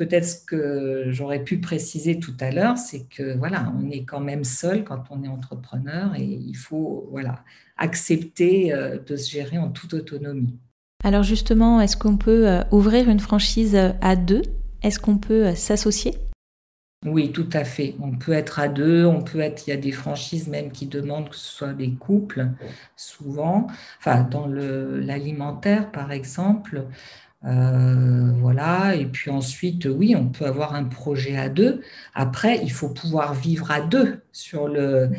peut-être 0.00 0.24
ce 0.24 0.42
que 0.46 1.04
j'aurais 1.08 1.44
pu 1.44 1.60
préciser 1.60 2.18
tout 2.18 2.32
à 2.40 2.50
l'heure, 2.50 2.78
c'est 2.78 3.04
que 3.04 3.36
voilà, 3.36 3.70
on 3.78 3.90
est 3.90 4.04
quand 4.04 4.20
même 4.20 4.44
seul 4.44 4.82
quand 4.82 5.04
on 5.10 5.22
est 5.22 5.28
entrepreneur 5.28 6.14
et 6.16 6.24
il 6.24 6.56
faut 6.56 7.06
voilà 7.10 7.44
accepter 7.76 8.72
euh, 8.72 8.96
de 8.98 9.14
se 9.16 9.30
gérer 9.30 9.58
en 9.58 9.68
toute 9.68 9.92
autonomie. 9.92 10.58
Alors 11.04 11.22
justement, 11.22 11.82
est-ce 11.82 11.98
qu'on 11.98 12.16
peut 12.16 12.48
euh, 12.48 12.62
ouvrir 12.70 13.10
une 13.10 13.20
franchise 13.20 13.76
euh, 13.76 13.90
à 14.00 14.16
deux? 14.16 14.40
Est-ce 14.82 14.98
qu'on 14.98 15.18
peut 15.18 15.54
s'associer? 15.54 16.14
Oui, 17.04 17.30
tout 17.30 17.48
à 17.52 17.64
fait. 17.64 17.94
On 18.00 18.12
peut 18.12 18.32
être 18.32 18.58
à 18.58 18.68
deux, 18.68 19.04
on 19.04 19.20
peut 19.20 19.40
être. 19.40 19.66
Il 19.66 19.70
y 19.70 19.74
a 19.74 19.76
des 19.76 19.92
franchises 19.92 20.48
même 20.48 20.70
qui 20.72 20.86
demandent 20.86 21.28
que 21.28 21.36
ce 21.36 21.56
soit 21.56 21.72
des 21.74 21.92
couples, 21.92 22.48
souvent. 22.96 23.66
Enfin, 23.98 24.22
dans 24.22 24.46
l'alimentaire, 24.46 25.90
par 25.92 26.10
exemple. 26.12 26.86
Voilà. 27.42 28.94
Et 28.94 29.06
puis 29.06 29.30
ensuite, 29.30 29.86
oui, 29.86 30.14
on 30.16 30.28
peut 30.28 30.46
avoir 30.46 30.74
un 30.74 30.84
projet 30.84 31.36
à 31.36 31.48
deux. 31.48 31.80
Après, 32.14 32.60
il 32.62 32.72
faut 32.72 32.88
pouvoir 32.88 33.34
vivre 33.34 33.70
à 33.70 33.80
deux 33.80 34.20
sur 34.32 34.68
le, 34.68 35.10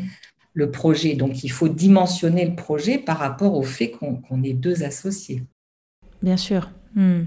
le 0.54 0.72
projet. 0.72 1.16
Donc, 1.16 1.44
il 1.44 1.50
faut 1.50 1.70
dimensionner 1.70 2.46
le 2.46 2.56
projet 2.56 2.98
par 2.98 3.18
rapport 3.18 3.56
au 3.56 3.64
fait 3.64 3.92
qu'on 3.92 4.44
est 4.44 4.54
deux 4.54 4.84
associés. 4.84 5.44
Bien 6.22 6.38
sûr. 6.38 6.70
Hmm. 6.96 7.24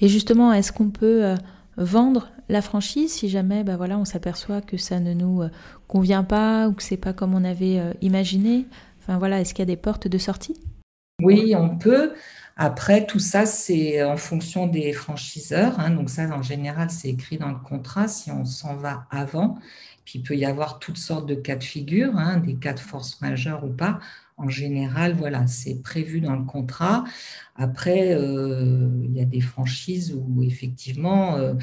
Et 0.00 0.08
justement, 0.08 0.52
est-ce 0.52 0.72
qu'on 0.72 0.90
peut 0.90 1.24
euh, 1.24 1.34
vendre 1.76 2.30
la 2.48 2.62
franchise 2.62 3.12
si 3.12 3.28
jamais 3.28 3.64
bah 3.64 3.76
voilà, 3.76 3.98
on 3.98 4.04
s'aperçoit 4.04 4.60
que 4.60 4.76
ça 4.76 5.00
ne 5.00 5.12
nous 5.12 5.42
euh, 5.42 5.50
convient 5.86 6.24
pas 6.24 6.68
ou 6.68 6.72
que 6.72 6.82
c'est 6.82 6.96
pas 6.96 7.12
comme 7.12 7.34
on 7.34 7.44
avait 7.44 7.78
euh, 7.78 7.92
imaginé? 8.00 8.66
Enfin 9.00 9.18
voilà, 9.18 9.40
est-ce 9.40 9.54
qu'il 9.54 9.62
y 9.62 9.68
a 9.68 9.74
des 9.74 9.76
portes 9.76 10.08
de 10.08 10.18
sortie? 10.18 10.56
Oui, 11.22 11.54
on 11.56 11.76
peut. 11.76 12.12
Après, 12.58 13.06
tout 13.06 13.20
ça, 13.20 13.46
c'est 13.46 14.02
en 14.02 14.16
fonction 14.16 14.66
des 14.66 14.92
franchiseurs. 14.92 15.80
Hein. 15.80 15.90
donc 15.90 16.10
ça, 16.10 16.24
en 16.36 16.42
général, 16.42 16.90
c'est 16.90 17.08
écrit 17.08 17.38
dans 17.38 17.48
le 17.48 17.58
contrat 17.58 18.08
si 18.08 18.30
on 18.30 18.44
s'en 18.44 18.76
va 18.76 19.06
avant 19.10 19.58
il 20.14 20.22
peut 20.22 20.36
y 20.36 20.44
avoir 20.44 20.78
toutes 20.78 20.98
sortes 20.98 21.26
de 21.26 21.34
cas 21.34 21.56
de 21.56 21.64
figure, 21.64 22.16
hein, 22.16 22.38
des 22.38 22.54
cas 22.54 22.72
de 22.72 22.80
force 22.80 23.20
majeure 23.20 23.64
ou 23.64 23.68
pas. 23.68 24.00
En 24.36 24.48
général, 24.48 25.14
voilà, 25.14 25.46
c'est 25.46 25.82
prévu 25.82 26.20
dans 26.20 26.36
le 26.36 26.44
contrat. 26.44 27.04
Après, 27.56 28.14
euh, 28.14 28.88
il 29.04 29.12
y 29.16 29.20
a 29.20 29.24
des 29.24 29.40
franchises 29.40 30.14
où 30.14 30.42
effectivement, 30.42 31.34
euh, 31.36 31.54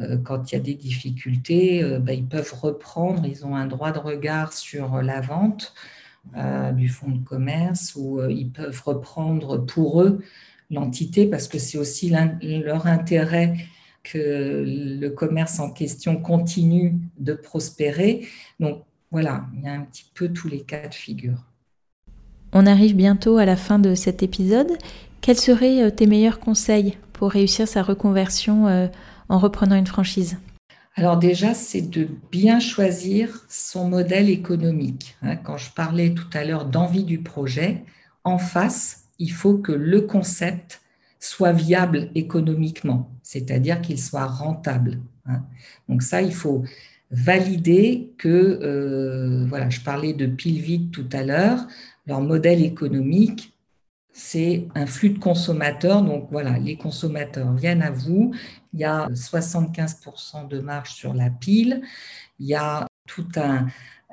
euh, 0.00 0.18
quand 0.18 0.50
il 0.50 0.56
y 0.56 0.58
a 0.58 0.60
des 0.62 0.74
difficultés, 0.74 1.98
bah, 2.00 2.12
ils 2.12 2.26
peuvent 2.26 2.52
reprendre, 2.60 3.24
ils 3.26 3.46
ont 3.46 3.54
un 3.54 3.66
droit 3.66 3.92
de 3.92 3.98
regard 3.98 4.52
sur 4.52 5.02
la 5.02 5.20
vente 5.20 5.72
du 6.76 6.88
fonds 6.88 7.12
de 7.12 7.24
commerce 7.24 7.94
ou 7.96 8.20
ils 8.28 8.50
peuvent 8.50 8.82
reprendre 8.84 9.58
pour 9.64 10.02
eux 10.02 10.20
l'entité 10.70 11.26
parce 11.26 11.48
que 11.48 11.58
c'est 11.58 11.78
aussi 11.78 12.12
leur 12.42 12.86
intérêt 12.86 13.54
que 14.02 14.64
le 14.66 15.08
commerce 15.08 15.58
en 15.58 15.70
question 15.70 16.16
continue 16.16 16.94
de 17.18 17.34
prospérer. 17.34 18.26
Donc 18.60 18.84
voilà, 19.10 19.46
il 19.56 19.64
y 19.64 19.68
a 19.68 19.72
un 19.72 19.82
petit 19.82 20.10
peu 20.14 20.28
tous 20.28 20.48
les 20.48 20.60
cas 20.60 20.88
de 20.88 20.94
figure. 20.94 21.38
On 22.52 22.66
arrive 22.66 22.94
bientôt 22.94 23.38
à 23.38 23.44
la 23.44 23.56
fin 23.56 23.78
de 23.78 23.94
cet 23.94 24.22
épisode. 24.22 24.72
Quels 25.20 25.38
seraient 25.38 25.82
euh, 25.82 25.90
tes 25.90 26.06
meilleurs 26.06 26.38
conseils 26.38 26.96
pour 27.12 27.30
réussir 27.30 27.66
sa 27.66 27.82
reconversion 27.82 28.68
euh, 28.68 28.86
en 29.28 29.38
reprenant 29.38 29.76
une 29.76 29.86
franchise? 29.86 30.38
Alors 30.96 31.18
déjà, 31.18 31.52
c'est 31.52 31.82
de 31.82 32.08
bien 32.32 32.58
choisir 32.58 33.44
son 33.50 33.88
modèle 33.88 34.30
économique. 34.30 35.14
Hein. 35.20 35.36
Quand 35.36 35.58
je 35.58 35.70
parlais 35.70 36.14
tout 36.14 36.30
à 36.32 36.42
l'heure 36.42 36.64
d'envie 36.64 37.04
du 37.04 37.18
projet, 37.18 37.84
en 38.24 38.38
face, 38.38 39.04
il 39.18 39.30
faut 39.30 39.58
que 39.58 39.72
le 39.72 40.00
concept 40.00 40.80
soit 41.20 41.52
viable 41.52 42.10
économiquement, 42.14 43.10
c'est-à-dire 43.22 43.82
qu'il 43.82 44.00
soit 44.00 44.26
rentable. 44.26 44.98
Hein. 45.26 45.42
Donc 45.88 46.02
ça, 46.02 46.22
il 46.22 46.32
faut 46.32 46.64
valider 47.10 48.12
que, 48.16 48.58
euh, 48.62 49.44
voilà, 49.48 49.68
je 49.68 49.80
parlais 49.80 50.14
de 50.14 50.26
pile 50.26 50.60
vide 50.60 50.90
tout 50.92 51.08
à 51.12 51.22
l'heure, 51.22 51.66
leur 52.06 52.22
modèle 52.22 52.64
économique, 52.64 53.55
c'est 54.16 54.66
un 54.74 54.86
flux 54.86 55.10
de 55.10 55.18
consommateurs. 55.18 56.02
Donc 56.02 56.28
voilà, 56.30 56.58
les 56.58 56.76
consommateurs 56.76 57.52
viennent 57.52 57.82
à 57.82 57.90
vous. 57.90 58.32
Il 58.72 58.80
y 58.80 58.84
a 58.84 59.08
75% 59.08 60.48
de 60.48 60.58
marge 60.58 60.94
sur 60.94 61.12
la 61.12 61.28
pile. 61.28 61.82
Il 62.38 62.46
y 62.46 62.54
a 62.54 62.86
tout 63.06 63.28
un, 63.36 63.66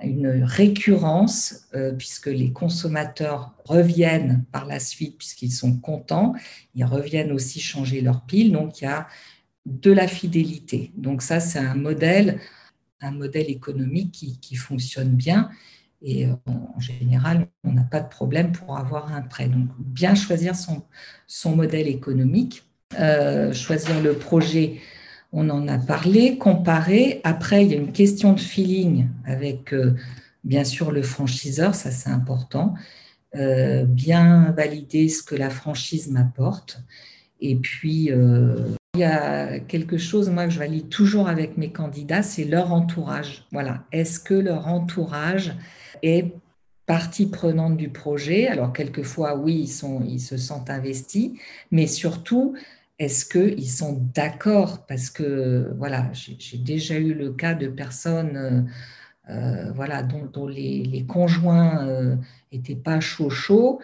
une 0.03 0.43
récurrence, 0.43 1.67
euh, 1.73 1.93
puisque 1.93 2.27
les 2.27 2.51
consommateurs 2.51 3.53
reviennent 3.63 4.43
par 4.51 4.65
la 4.65 4.81
suite, 4.81 5.17
puisqu'ils 5.17 5.53
sont 5.53 5.77
contents, 5.77 6.33
ils 6.75 6.83
reviennent 6.83 7.31
aussi 7.31 7.61
changer 7.61 8.01
leur 8.01 8.25
pile, 8.25 8.51
donc 8.51 8.81
il 8.81 8.83
y 8.83 8.87
a 8.87 9.07
de 9.65 9.91
la 9.91 10.07
fidélité. 10.07 10.91
Donc 10.97 11.21
ça, 11.21 11.39
c'est 11.39 11.59
un 11.59 11.75
modèle, 11.75 12.41
un 12.99 13.11
modèle 13.11 13.49
économique 13.49 14.11
qui, 14.41 14.55
fonctionne 14.55 15.15
bien, 15.15 15.49
et 16.03 16.25
euh, 16.25 16.33
en 16.45 16.79
général, 16.79 17.47
on 17.63 17.71
n'a 17.71 17.83
pas 17.83 18.01
de 18.01 18.09
problème 18.09 18.51
pour 18.51 18.77
avoir 18.77 19.13
un 19.13 19.21
prêt. 19.21 19.47
Donc 19.47 19.69
bien 19.79 20.15
choisir 20.15 20.53
son, 20.55 21.55
modèle 21.55 21.87
économique, 21.87 22.63
euh, 22.99 23.53
choisir 23.53 24.01
le 24.01 24.13
projet 24.13 24.79
on 25.35 25.49
en 25.49 25.67
a 25.67 25.79
parlé, 25.79 26.37
comparé. 26.37 27.19
Après, 27.23 27.65
il 27.65 27.71
y 27.71 27.73
a 27.73 27.77
une 27.77 27.91
question 27.91 28.33
de 28.33 28.39
feeling 28.39 29.07
avec, 29.25 29.73
euh, 29.73 29.95
bien 30.43 30.63
sûr, 30.63 30.91
le 30.91 31.01
franchiseur, 31.01 31.73
ça 31.73 31.89
c'est 31.89 32.11
important. 32.11 32.75
Bien 33.33 34.53
valider 34.55 35.09
ce 35.09 35.23
que 35.23 35.33
la 35.33 35.49
franchise 35.49 36.07
m'apporte. 36.07 36.83
Et 37.41 37.55
puis, 37.55 38.11
il 38.11 38.99
y 38.99 39.03
a 39.03 39.57
quelque 39.57 39.97
chose, 39.97 40.29
moi, 40.29 40.45
que 40.45 40.51
je 40.51 40.59
valide 40.59 40.89
toujours 40.89 41.27
avec 41.27 41.57
mes 41.57 41.71
candidats, 41.71 42.21
c'est 42.21 42.43
leur 42.43 42.71
entourage. 42.71 43.47
Voilà. 43.51 43.85
Est-ce 43.91 44.19
que 44.19 44.35
leur 44.35 44.67
entourage 44.67 45.55
est 46.03 46.33
partie 46.85 47.27
prenante 47.27 47.77
du 47.77 47.89
projet 47.89 48.47
Alors, 48.47 48.73
quelquefois, 48.73 49.35
oui, 49.35 49.71
ils, 50.07 50.19
se 50.19 50.37
sentent 50.37 50.69
investis, 50.69 51.31
mais 51.71 51.87
surtout, 51.87 52.55
est-ce 52.99 53.25
qu'ils 53.25 53.69
sont 53.69 53.99
d'accord? 54.13 54.85
Parce 54.85 55.09
que 55.09 55.73
voilà, 55.77 56.11
j'ai 56.13 56.57
déjà 56.57 56.95
eu 56.95 57.13
le 57.13 57.31
cas 57.31 57.53
de 57.53 57.67
personnes 57.67 58.37
euh, 58.37 58.61
euh, 59.29 59.71
voilà, 59.73 60.03
dont, 60.03 60.47
les, 60.47 61.05
conjoints 61.07 61.85
n'étaient 62.51 62.73
euh, 62.73 62.83
pas 62.83 62.99
chaud 62.99 63.29
chaud, 63.29 63.79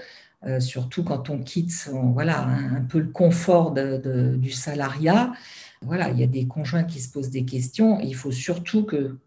surtout 0.59 1.03
quand 1.03 1.29
on 1.29 1.39
quitte 1.39 1.89
voilà, 2.13 2.45
un, 2.45 2.81
peu 2.81 2.99
le 2.99 3.07
confort 3.07 3.73
du 3.73 4.51
salariat. 4.51 5.33
Voilà, 5.81 6.09
il 6.09 6.19
y 6.19 6.23
a 6.23 6.27
des 6.27 6.45
conjoints 6.45 6.83
qui 6.83 6.99
se 6.99 7.09
posent 7.09 7.29
des 7.29 7.45
questions. 7.45 7.99
il 8.01 8.15
faut 8.15 8.31
surtout 8.31 8.83
que 8.83 9.17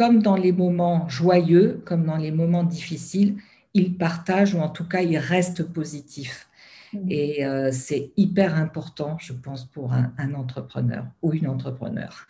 comme 0.00 0.22
dans 0.22 0.36
les 0.36 0.52
moments 0.52 1.06
joyeux, 1.10 1.82
comme 1.84 2.06
dans 2.06 2.16
les 2.16 2.30
moments 2.30 2.64
difficiles, 2.64 3.36
il 3.74 3.98
partage 3.98 4.54
ou 4.54 4.58
en 4.60 4.70
tout 4.70 4.88
cas 4.88 5.02
il 5.02 5.18
reste 5.18 5.62
positif. 5.62 6.48
Mm. 6.94 7.10
Et 7.10 7.44
euh, 7.44 7.68
c'est 7.70 8.10
hyper 8.16 8.54
important, 8.54 9.18
je 9.20 9.34
pense, 9.34 9.66
pour 9.66 9.92
un, 9.92 10.34
entrepreneur 10.34 11.04
ou 11.20 11.34
une 11.34 11.46
entrepreneur. 11.46 12.26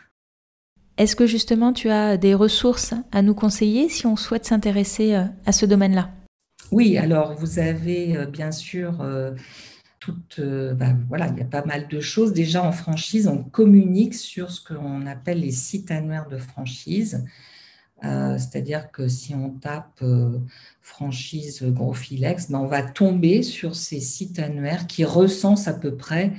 Est-ce 0.96 1.14
que 1.14 1.28
justement 1.28 1.72
tu 1.72 1.90
as 1.90 2.16
des 2.16 2.34
ressources 2.34 2.92
à 3.12 3.22
nous 3.22 3.34
conseiller 3.34 3.88
si 3.88 4.04
on 4.04 4.16
souhaite 4.16 4.46
s'intéresser 4.46 5.14
euh, 5.14 5.22
à 5.46 5.52
ce 5.52 5.64
domaine-là? 5.64 6.10
Oui, 6.72 6.98
alors 6.98 7.34
vous 7.34 7.60
avez 7.60 8.16
euh, 8.16 8.26
bien 8.26 8.50
sûr 8.50 9.06
toutes, 10.00 10.40
ben, 10.40 10.98
voilà, 11.08 11.28
il 11.28 11.38
y 11.38 11.42
a 11.42 11.44
pas 11.44 11.64
mal 11.64 11.86
de 11.86 12.00
choses. 12.00 12.32
Déjà 12.32 12.64
en 12.64 12.72
franchise, 12.72 13.28
on 13.28 13.44
communique 13.44 14.14
sur 14.14 14.50
ce 14.50 14.60
qu'on 14.60 15.06
appelle 15.06 15.38
les 15.38 15.52
sites 15.52 15.92
annuaires 15.92 16.26
de 16.26 16.36
franchise. 16.36 17.24
Euh, 18.04 18.38
c'est-à-dire 18.38 18.90
que 18.90 19.08
si 19.08 19.34
on 19.34 19.50
tape 19.50 20.00
euh, 20.02 20.38
franchise 20.80 21.62
gros 21.62 21.94
ben 22.10 22.54
on 22.54 22.66
va 22.66 22.82
tomber 22.82 23.42
sur 23.42 23.76
ces 23.76 24.00
sites 24.00 24.38
annuaires 24.38 24.86
qui 24.86 25.04
recensent 25.04 25.68
à 25.68 25.74
peu 25.74 25.94
près 25.96 26.32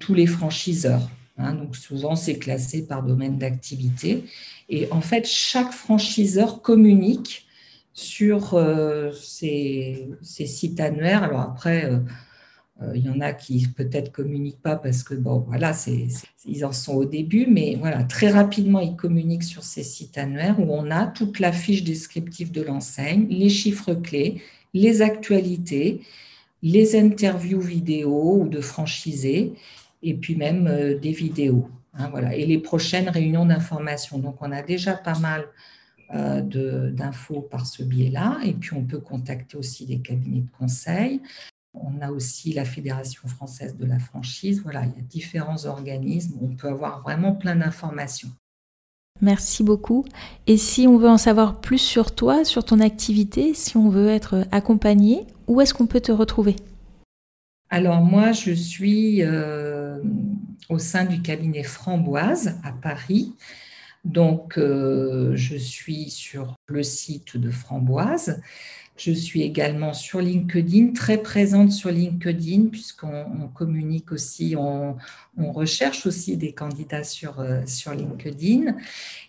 tous 0.00 0.14
les 0.14 0.26
franchiseurs. 0.26 1.08
Hein. 1.36 1.54
donc 1.54 1.76
souvent, 1.76 2.16
c'est 2.16 2.38
classé 2.38 2.84
par 2.84 3.04
domaine 3.04 3.38
d'activité. 3.38 4.24
Et 4.68 4.88
en 4.90 5.00
fait, 5.00 5.24
chaque 5.24 5.72
franchiseur 5.72 6.62
communique 6.62 7.46
sur 7.92 8.54
euh, 8.54 9.12
ces, 9.12 10.08
ces, 10.20 10.46
sites 10.46 10.80
annuaires. 10.80 11.22
Alors 11.22 11.40
après, 11.40 11.90
il 12.94 13.04
y 13.04 13.10
en 13.10 13.20
a 13.20 13.32
qui 13.32 13.66
peut-être 13.66 14.12
communiquent 14.12 14.62
pas 14.62 14.76
parce 14.76 15.02
que 15.02 15.14
bon, 15.14 15.44
voilà, 15.48 15.72
ils 16.46 16.64
en 16.64 16.72
sont 16.72 16.94
au 16.94 17.04
début, 17.04 17.46
mais 17.48 17.76
voilà, 17.78 18.04
très 18.04 18.30
rapidement, 18.30 18.80
ils 18.80 18.94
communiquent 18.94 19.42
sur 19.42 19.64
ces 19.64 19.82
sites 19.82 20.16
annuaires 20.16 20.60
où 20.60 20.72
on 20.72 20.90
a 20.90 21.06
toute 21.06 21.40
la 21.40 21.50
fiche 21.50 21.82
descriptive 21.82 22.52
de 22.52 22.62
l'enseigne, 22.62 23.26
les 23.28 23.48
chiffres 23.48 23.94
clés, 23.94 24.42
les 24.74 25.02
actualités, 25.02 26.02
les 26.62 26.96
interviews 26.96 27.60
vidéo 27.60 28.42
ou 28.42 28.48
de 28.48 28.60
franchisés, 28.60 29.54
et 30.02 30.14
puis 30.14 30.36
même 30.36 30.66
euh, 30.66 30.98
des 30.98 31.12
vidéos. 31.12 31.68
Hein, 31.94 32.12
et 32.32 32.46
les 32.46 32.58
prochaines 32.58 33.08
réunions 33.08 33.46
d'information. 33.46 34.18
Donc, 34.18 34.36
on 34.40 34.52
a 34.52 34.62
déjà 34.62 34.94
pas 34.94 35.18
mal 35.18 35.46
euh, 36.14 36.90
d'infos 36.90 37.40
par 37.40 37.66
ce 37.66 37.82
biais-là, 37.82 38.38
et 38.44 38.52
puis 38.52 38.74
on 38.74 38.84
peut 38.84 39.00
contacter 39.00 39.56
aussi 39.56 39.86
des 39.86 39.98
cabinets 39.98 40.40
de 40.40 40.58
conseil. 40.58 41.20
On 41.74 42.00
a 42.00 42.10
aussi 42.10 42.52
la 42.52 42.64
Fédération 42.64 43.28
française 43.28 43.76
de 43.76 43.84
la 43.84 43.98
franchise. 43.98 44.60
Voilà, 44.62 44.84
il 44.84 44.96
y 44.96 44.98
a 44.98 45.02
différents 45.02 45.66
organismes. 45.66 46.38
On 46.40 46.54
peut 46.54 46.68
avoir 46.68 47.02
vraiment 47.02 47.32
plein 47.34 47.56
d'informations. 47.56 48.30
Merci 49.20 49.64
beaucoup. 49.64 50.04
Et 50.46 50.56
si 50.56 50.86
on 50.86 50.96
veut 50.96 51.08
en 51.08 51.18
savoir 51.18 51.60
plus 51.60 51.78
sur 51.78 52.14
toi, 52.14 52.44
sur 52.44 52.64
ton 52.64 52.80
activité, 52.80 53.52
si 53.54 53.76
on 53.76 53.88
veut 53.88 54.08
être 54.08 54.46
accompagné, 54.52 55.26
où 55.46 55.60
est-ce 55.60 55.74
qu'on 55.74 55.86
peut 55.86 56.00
te 56.00 56.12
retrouver? 56.12 56.56
Alors 57.70 58.00
moi, 58.00 58.32
je 58.32 58.52
suis 58.52 59.22
euh, 59.22 59.98
au 60.68 60.78
sein 60.78 61.04
du 61.04 61.20
cabinet 61.20 61.64
Framboise 61.64 62.58
à 62.62 62.72
Paris. 62.72 63.34
Donc, 64.04 64.58
euh, 64.58 65.32
je 65.34 65.56
suis 65.56 66.10
sur 66.10 66.56
le 66.66 66.82
site 66.82 67.36
de 67.36 67.50
Framboise. 67.50 68.40
Je 68.96 69.12
suis 69.12 69.42
également 69.42 69.92
sur 69.92 70.20
LinkedIn, 70.20 70.92
très 70.92 71.18
présente 71.18 71.70
sur 71.70 71.90
LinkedIn, 71.90 72.66
puisqu'on 72.70 73.48
communique 73.54 74.10
aussi, 74.10 74.56
on, 74.56 74.96
recherche 75.36 76.04
aussi 76.06 76.36
des 76.36 76.52
candidats 76.52 77.04
sur, 77.04 77.38
euh, 77.38 77.60
LinkedIn. 77.94 78.74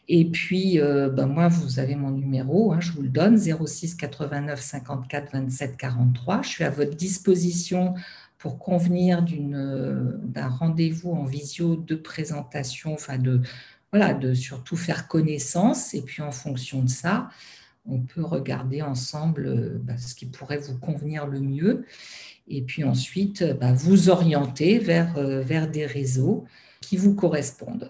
Et 0.07 0.25
puis, 0.25 0.79
euh, 0.79 1.09
ben 1.09 1.27
moi, 1.27 1.49
vous 1.49 1.79
avez 1.79 1.95
mon 1.95 2.09
numéro, 2.09 2.73
hein, 2.73 2.79
je 2.79 2.91
vous 2.91 3.03
le 3.03 3.09
donne, 3.09 3.37
06 3.37 3.95
89 3.95 4.59
54 4.59 5.31
27 5.33 5.77
43. 5.77 6.41
Je 6.41 6.49
suis 6.49 6.63
à 6.63 6.71
votre 6.71 6.95
disposition 6.95 7.93
pour 8.39 8.57
convenir 8.57 9.23
d'un 9.23 10.47
rendez-vous 10.47 11.11
en 11.11 11.25
visio 11.25 11.75
de 11.75 11.95
présentation, 11.95 12.93
enfin 12.93 13.17
de, 13.17 13.41
voilà, 13.91 14.13
de 14.13 14.33
surtout 14.33 14.77
faire 14.77 15.07
connaissance. 15.07 15.93
Et 15.93 16.01
puis, 16.01 16.21
en 16.21 16.31
fonction 16.31 16.83
de 16.83 16.89
ça, 16.89 17.29
on 17.85 17.99
peut 17.99 18.23
regarder 18.23 18.81
ensemble 18.81 19.47
euh, 19.47 19.79
bah, 19.81 19.97
ce 19.97 20.15
qui 20.15 20.25
pourrait 20.25 20.57
vous 20.57 20.77
convenir 20.77 21.27
le 21.27 21.39
mieux 21.39 21.85
et 22.47 22.61
puis 22.61 22.83
ensuite 22.83 23.43
bah, 23.59 23.73
vous 23.73 24.09
orienter 24.09 24.79
vers, 24.79 25.17
euh, 25.17 25.41
vers 25.41 25.69
des 25.69 25.85
réseaux 25.85 26.45
qui 26.81 26.97
vous 26.97 27.15
correspondent. 27.15 27.89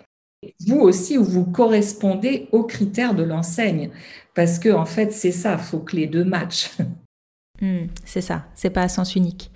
Vous 0.65 0.79
aussi, 0.79 1.17
vous 1.17 1.45
correspondez 1.45 2.47
aux 2.51 2.63
critères 2.63 3.13
de 3.13 3.23
l'enseigne 3.23 3.89
parce 4.35 4.59
que 4.59 4.69
en 4.69 4.85
fait, 4.85 5.11
c'est 5.11 5.31
ça, 5.31 5.57
faut 5.57 5.79
que 5.79 5.95
les 5.95 6.07
deux 6.07 6.23
matchent. 6.23 6.71
Hmm, 7.61 7.87
c'est 8.05 8.21
ça, 8.21 8.45
c'est 8.55 8.69
pas 8.69 8.83
à 8.83 8.87
sens 8.87 9.17
unique. 9.17 9.51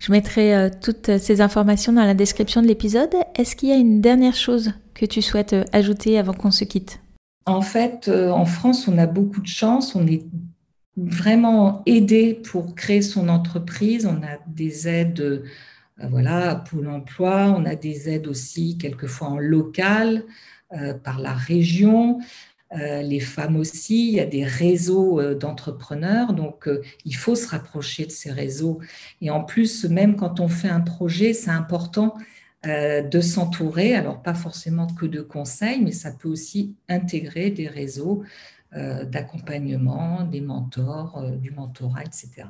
Je 0.00 0.10
mettrai 0.10 0.54
euh, 0.54 0.70
toutes 0.82 1.18
ces 1.18 1.40
informations 1.40 1.92
dans 1.92 2.04
la 2.04 2.14
description 2.14 2.62
de 2.62 2.66
l'épisode. 2.66 3.14
Est-ce 3.36 3.54
qu'il 3.54 3.68
y 3.68 3.72
a 3.72 3.76
une 3.76 4.00
dernière 4.00 4.34
chose 4.34 4.72
que 4.94 5.06
tu 5.06 5.22
souhaites 5.22 5.54
ajouter 5.72 6.18
avant 6.18 6.32
qu'on 6.32 6.50
se 6.50 6.64
quitte? 6.64 7.00
En 7.46 7.62
fait, 7.62 8.08
euh, 8.08 8.30
en 8.30 8.44
France, 8.44 8.88
on 8.88 8.98
a 8.98 9.06
beaucoup 9.06 9.40
de 9.40 9.46
chance. 9.46 9.94
On 9.94 10.06
est 10.06 10.24
vraiment 10.96 11.82
aidé 11.86 12.34
pour 12.34 12.74
créer 12.74 13.02
son 13.02 13.28
entreprise. 13.28 14.06
On 14.06 14.22
a 14.22 14.38
des 14.46 14.88
aides 14.88 15.20
euh, 15.20 15.44
voilà, 16.08 16.56
Pôle 16.56 16.88
emploi. 16.88 17.54
On 17.56 17.64
a 17.64 17.74
des 17.74 18.08
aides 18.08 18.26
aussi 18.26 18.78
quelquefois 18.78 19.28
en 19.28 19.38
local, 19.38 20.24
euh, 20.72 20.94
par 20.94 21.18
la 21.18 21.34
région. 21.34 22.20
Les 22.72 23.20
femmes 23.20 23.56
aussi, 23.56 24.08
il 24.08 24.14
y 24.14 24.20
a 24.20 24.26
des 24.26 24.44
réseaux 24.44 25.34
d'entrepreneurs, 25.34 26.32
donc 26.32 26.68
il 27.04 27.16
faut 27.16 27.34
se 27.34 27.48
rapprocher 27.48 28.06
de 28.06 28.12
ces 28.12 28.30
réseaux. 28.30 28.78
Et 29.20 29.30
en 29.30 29.42
plus, 29.42 29.84
même 29.84 30.14
quand 30.14 30.38
on 30.38 30.48
fait 30.48 30.68
un 30.68 30.80
projet, 30.80 31.32
c'est 31.32 31.50
important 31.50 32.14
euh, 32.66 33.00
de 33.00 33.22
s'entourer, 33.22 33.94
alors 33.94 34.20
pas 34.20 34.34
forcément 34.34 34.86
que 34.86 35.06
de 35.06 35.22
conseils, 35.22 35.80
mais 35.82 35.92
ça 35.92 36.10
peut 36.10 36.28
aussi 36.28 36.74
intégrer 36.90 37.50
des 37.50 37.66
réseaux 37.66 38.22
euh, 38.76 39.06
d'accompagnement, 39.06 40.24
des 40.24 40.42
mentors, 40.42 41.16
euh, 41.16 41.36
du 41.36 41.52
mentorat, 41.52 42.02
etc. 42.02 42.48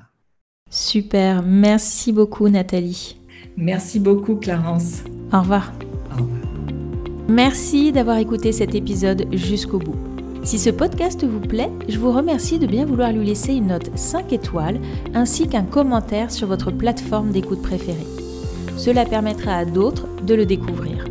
Super, 0.68 1.44
merci 1.44 2.12
beaucoup 2.12 2.48
Nathalie. 2.48 3.20
Merci 3.56 4.00
beaucoup 4.00 4.34
Clarence. 4.34 5.04
Au 5.32 5.42
revoir. 5.42 5.72
Au 6.10 6.22
revoir. 6.22 6.40
Merci 7.28 7.92
d'avoir 7.92 8.18
écouté 8.18 8.50
cet 8.50 8.74
épisode 8.74 9.32
jusqu'au 9.32 9.78
bout. 9.78 10.09
Si 10.42 10.58
ce 10.58 10.70
podcast 10.70 11.22
vous 11.22 11.40
plaît, 11.40 11.70
je 11.86 11.98
vous 11.98 12.12
remercie 12.12 12.58
de 12.58 12.66
bien 12.66 12.86
vouloir 12.86 13.12
lui 13.12 13.26
laisser 13.26 13.52
une 13.52 13.66
note 13.66 13.90
5 13.94 14.32
étoiles 14.32 14.80
ainsi 15.12 15.46
qu'un 15.46 15.64
commentaire 15.64 16.30
sur 16.30 16.48
votre 16.48 16.70
plateforme 16.70 17.30
d'écoute 17.30 17.60
préférée. 17.60 18.06
Cela 18.78 19.04
permettra 19.04 19.52
à 19.52 19.64
d'autres 19.66 20.06
de 20.26 20.34
le 20.34 20.46
découvrir. 20.46 21.04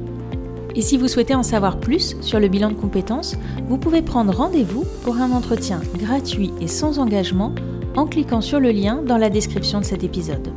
Et 0.75 0.81
si 0.81 0.97
vous 0.97 1.07
souhaitez 1.07 1.35
en 1.35 1.43
savoir 1.43 1.79
plus 1.79 2.15
sur 2.21 2.39
le 2.39 2.47
bilan 2.47 2.69
de 2.69 2.75
compétences, 2.75 3.35
vous 3.67 3.77
pouvez 3.77 4.01
prendre 4.01 4.33
rendez-vous 4.33 4.83
pour 5.03 5.17
un 5.17 5.31
entretien 5.31 5.79
gratuit 5.97 6.51
et 6.59 6.67
sans 6.67 6.97
engagement 6.97 7.53
en 7.95 8.07
cliquant 8.07 8.41
sur 8.41 8.59
le 8.59 8.71
lien 8.71 9.03
dans 9.05 9.17
la 9.17 9.29
description 9.29 9.79
de 9.79 9.85
cet 9.85 10.03
épisode. 10.03 10.49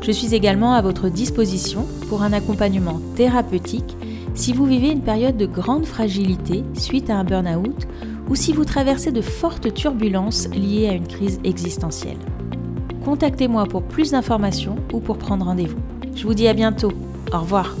Je 0.00 0.12
suis 0.12 0.34
également 0.34 0.74
à 0.74 0.82
votre 0.82 1.10
disposition 1.10 1.86
pour 2.08 2.22
un 2.22 2.32
accompagnement 2.32 3.00
thérapeutique 3.16 3.96
si 4.34 4.52
vous 4.52 4.66
vivez 4.66 4.90
une 4.90 5.02
période 5.02 5.36
de 5.36 5.46
grande 5.46 5.86
fragilité 5.86 6.64
suite 6.74 7.08
à 7.08 7.16
un 7.16 7.24
burn-out 7.24 7.86
ou 8.28 8.34
si 8.34 8.52
vous 8.52 8.64
traversez 8.64 9.12
de 9.12 9.20
fortes 9.20 9.72
turbulences 9.74 10.48
liées 10.48 10.88
à 10.88 10.92
une 10.92 11.06
crise 11.06 11.40
existentielle. 11.44 12.18
Contactez-moi 13.04 13.66
pour 13.66 13.82
plus 13.82 14.12
d'informations 14.12 14.76
ou 14.92 15.00
pour 15.00 15.18
prendre 15.18 15.44
rendez-vous. 15.44 15.78
Je 16.14 16.26
vous 16.26 16.34
dis 16.34 16.48
à 16.48 16.54
bientôt. 16.54 16.92
Au 17.32 17.40
revoir. 17.40 17.74